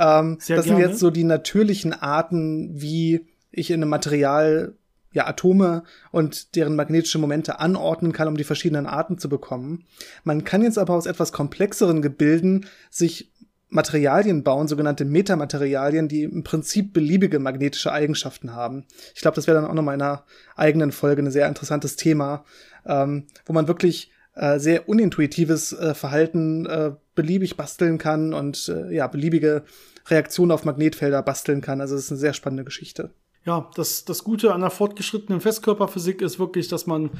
[0.00, 0.80] Ähm, das sind gerne.
[0.80, 4.74] jetzt so die natürlichen Arten, wie ich in einem Material
[5.12, 9.84] ja, Atome und deren magnetische Momente anordnen kann, um die verschiedenen Arten zu bekommen.
[10.24, 13.32] Man kann jetzt aber aus etwas komplexeren Gebilden sich
[13.70, 18.84] Materialien bauen, sogenannte Metamaterialien, die im Prinzip beliebige magnetische Eigenschaften haben.
[19.14, 20.24] Ich glaube, das wäre dann auch nochmal in einer
[20.56, 22.44] eigenen Folge ein sehr interessantes Thema,
[22.86, 28.94] ähm, wo man wirklich äh, sehr unintuitives äh, Verhalten äh, beliebig basteln kann und äh,
[28.94, 29.64] ja, beliebige
[30.06, 31.80] Reaktionen auf Magnetfelder basteln kann.
[31.82, 33.10] Also es ist eine sehr spannende Geschichte.
[33.44, 37.10] Ja, das, das Gute an der fortgeschrittenen Festkörperphysik ist wirklich, dass man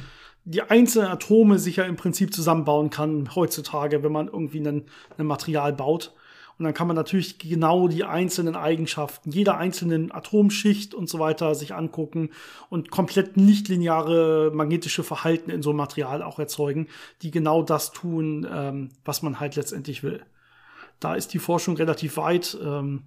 [0.45, 4.85] die einzelnen Atome sich ja im Prinzip zusammenbauen kann heutzutage, wenn man irgendwie ein,
[5.17, 6.13] ein Material baut.
[6.57, 11.55] Und dann kann man natürlich genau die einzelnen Eigenschaften jeder einzelnen Atomschicht und so weiter
[11.55, 12.31] sich angucken
[12.69, 16.87] und komplett nichtlineare magnetische Verhalten in so einem Material auch erzeugen,
[17.21, 20.21] die genau das tun, ähm, was man halt letztendlich will.
[20.99, 22.57] Da ist die Forschung relativ weit.
[22.61, 23.03] Ähm,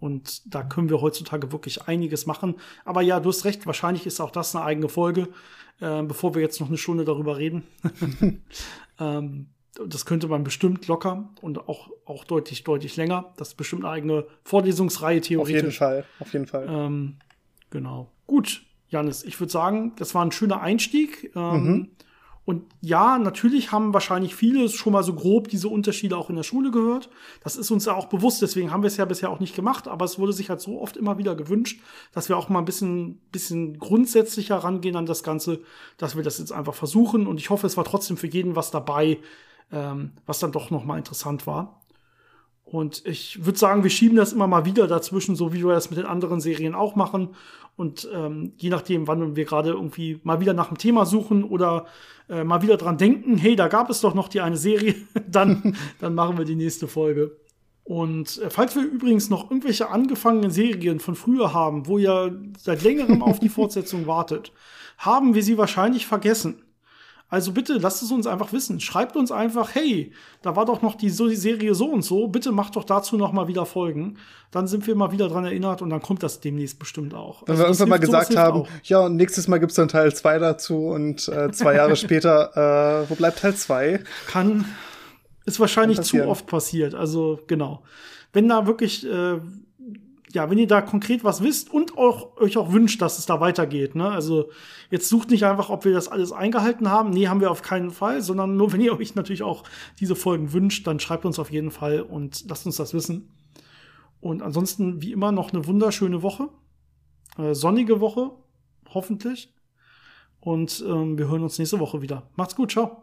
[0.00, 2.56] und da können wir heutzutage wirklich einiges machen.
[2.84, 5.28] Aber ja, du hast recht, wahrscheinlich ist auch das eine eigene Folge,
[5.80, 7.64] äh, bevor wir jetzt noch eine Stunde darüber reden.
[8.98, 9.46] ähm,
[9.86, 13.32] das könnte man bestimmt locker und auch, auch deutlich, deutlich länger.
[13.36, 15.78] Das ist bestimmt eine eigene Vorlesungsreihe Auf jeden theoretisch.
[15.78, 16.66] Fall, auf jeden Fall.
[16.68, 17.16] Ähm,
[17.70, 18.10] genau.
[18.26, 21.30] Gut, Janis, ich würde sagen, das war ein schöner Einstieg.
[21.36, 21.90] Ähm,
[22.44, 26.42] Und ja, natürlich haben wahrscheinlich viele schon mal so grob diese Unterschiede auch in der
[26.42, 27.10] Schule gehört.
[27.44, 29.86] Das ist uns ja auch bewusst, deswegen haben wir es ja bisher auch nicht gemacht,
[29.86, 31.80] aber es wurde sich halt so oft immer wieder gewünscht,
[32.12, 35.60] dass wir auch mal ein bisschen, bisschen grundsätzlicher rangehen an das Ganze,
[35.98, 37.26] dass wir das jetzt einfach versuchen.
[37.26, 39.18] Und ich hoffe, es war trotzdem für jeden was dabei,
[39.70, 41.79] ähm, was dann doch noch mal interessant war.
[42.70, 45.90] Und ich würde sagen, wir schieben das immer mal wieder dazwischen, so wie wir das
[45.90, 47.30] mit den anderen Serien auch machen.
[47.76, 51.86] Und ähm, je nachdem, wann wir gerade irgendwie mal wieder nach einem Thema suchen oder
[52.28, 54.94] äh, mal wieder dran denken, hey, da gab es doch noch die eine Serie,
[55.28, 57.36] dann, dann machen wir die nächste Folge.
[57.82, 62.84] Und äh, falls wir übrigens noch irgendwelche angefangenen Serien von früher haben, wo ihr seit
[62.84, 64.52] längerem auf die Fortsetzung wartet,
[64.96, 66.62] haben wir sie wahrscheinlich vergessen.
[67.30, 68.80] Also bitte lasst es uns einfach wissen.
[68.80, 70.12] Schreibt uns einfach, hey,
[70.42, 72.26] da war doch noch die, so, die Serie so und so.
[72.26, 74.18] Bitte macht doch dazu noch mal wieder Folgen.
[74.50, 77.42] Dann sind wir mal wieder dran erinnert und dann kommt das demnächst bestimmt auch.
[77.42, 78.68] Wenn Also wir irgendwann mal gesagt haben, auch.
[78.82, 83.10] ja, und nächstes Mal gibt's dann Teil 2 dazu und äh, zwei Jahre später, äh,
[83.10, 84.02] wo bleibt Teil 2?
[84.26, 84.64] kann,
[85.46, 86.94] ist wahrscheinlich zu oft passiert.
[86.96, 87.82] Also genau.
[88.32, 89.38] Wenn da wirklich, äh,
[90.32, 93.40] ja, wenn ihr da konkret was wisst und auch, euch auch wünscht, dass es da
[93.40, 94.08] weitergeht, ne?
[94.08, 94.50] Also
[94.90, 97.10] jetzt sucht nicht einfach, ob wir das alles eingehalten haben.
[97.10, 99.64] Nee, haben wir auf keinen Fall, sondern nur, wenn ihr euch natürlich auch
[99.98, 103.30] diese Folgen wünscht, dann schreibt uns auf jeden Fall und lasst uns das wissen.
[104.20, 106.48] Und ansonsten, wie immer, noch eine wunderschöne Woche.
[107.38, 108.30] Äh, sonnige Woche,
[108.92, 109.54] hoffentlich.
[110.40, 112.24] Und ähm, wir hören uns nächste Woche wieder.
[112.36, 113.02] Macht's gut, ciao.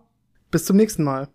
[0.50, 1.28] Bis zum nächsten Mal.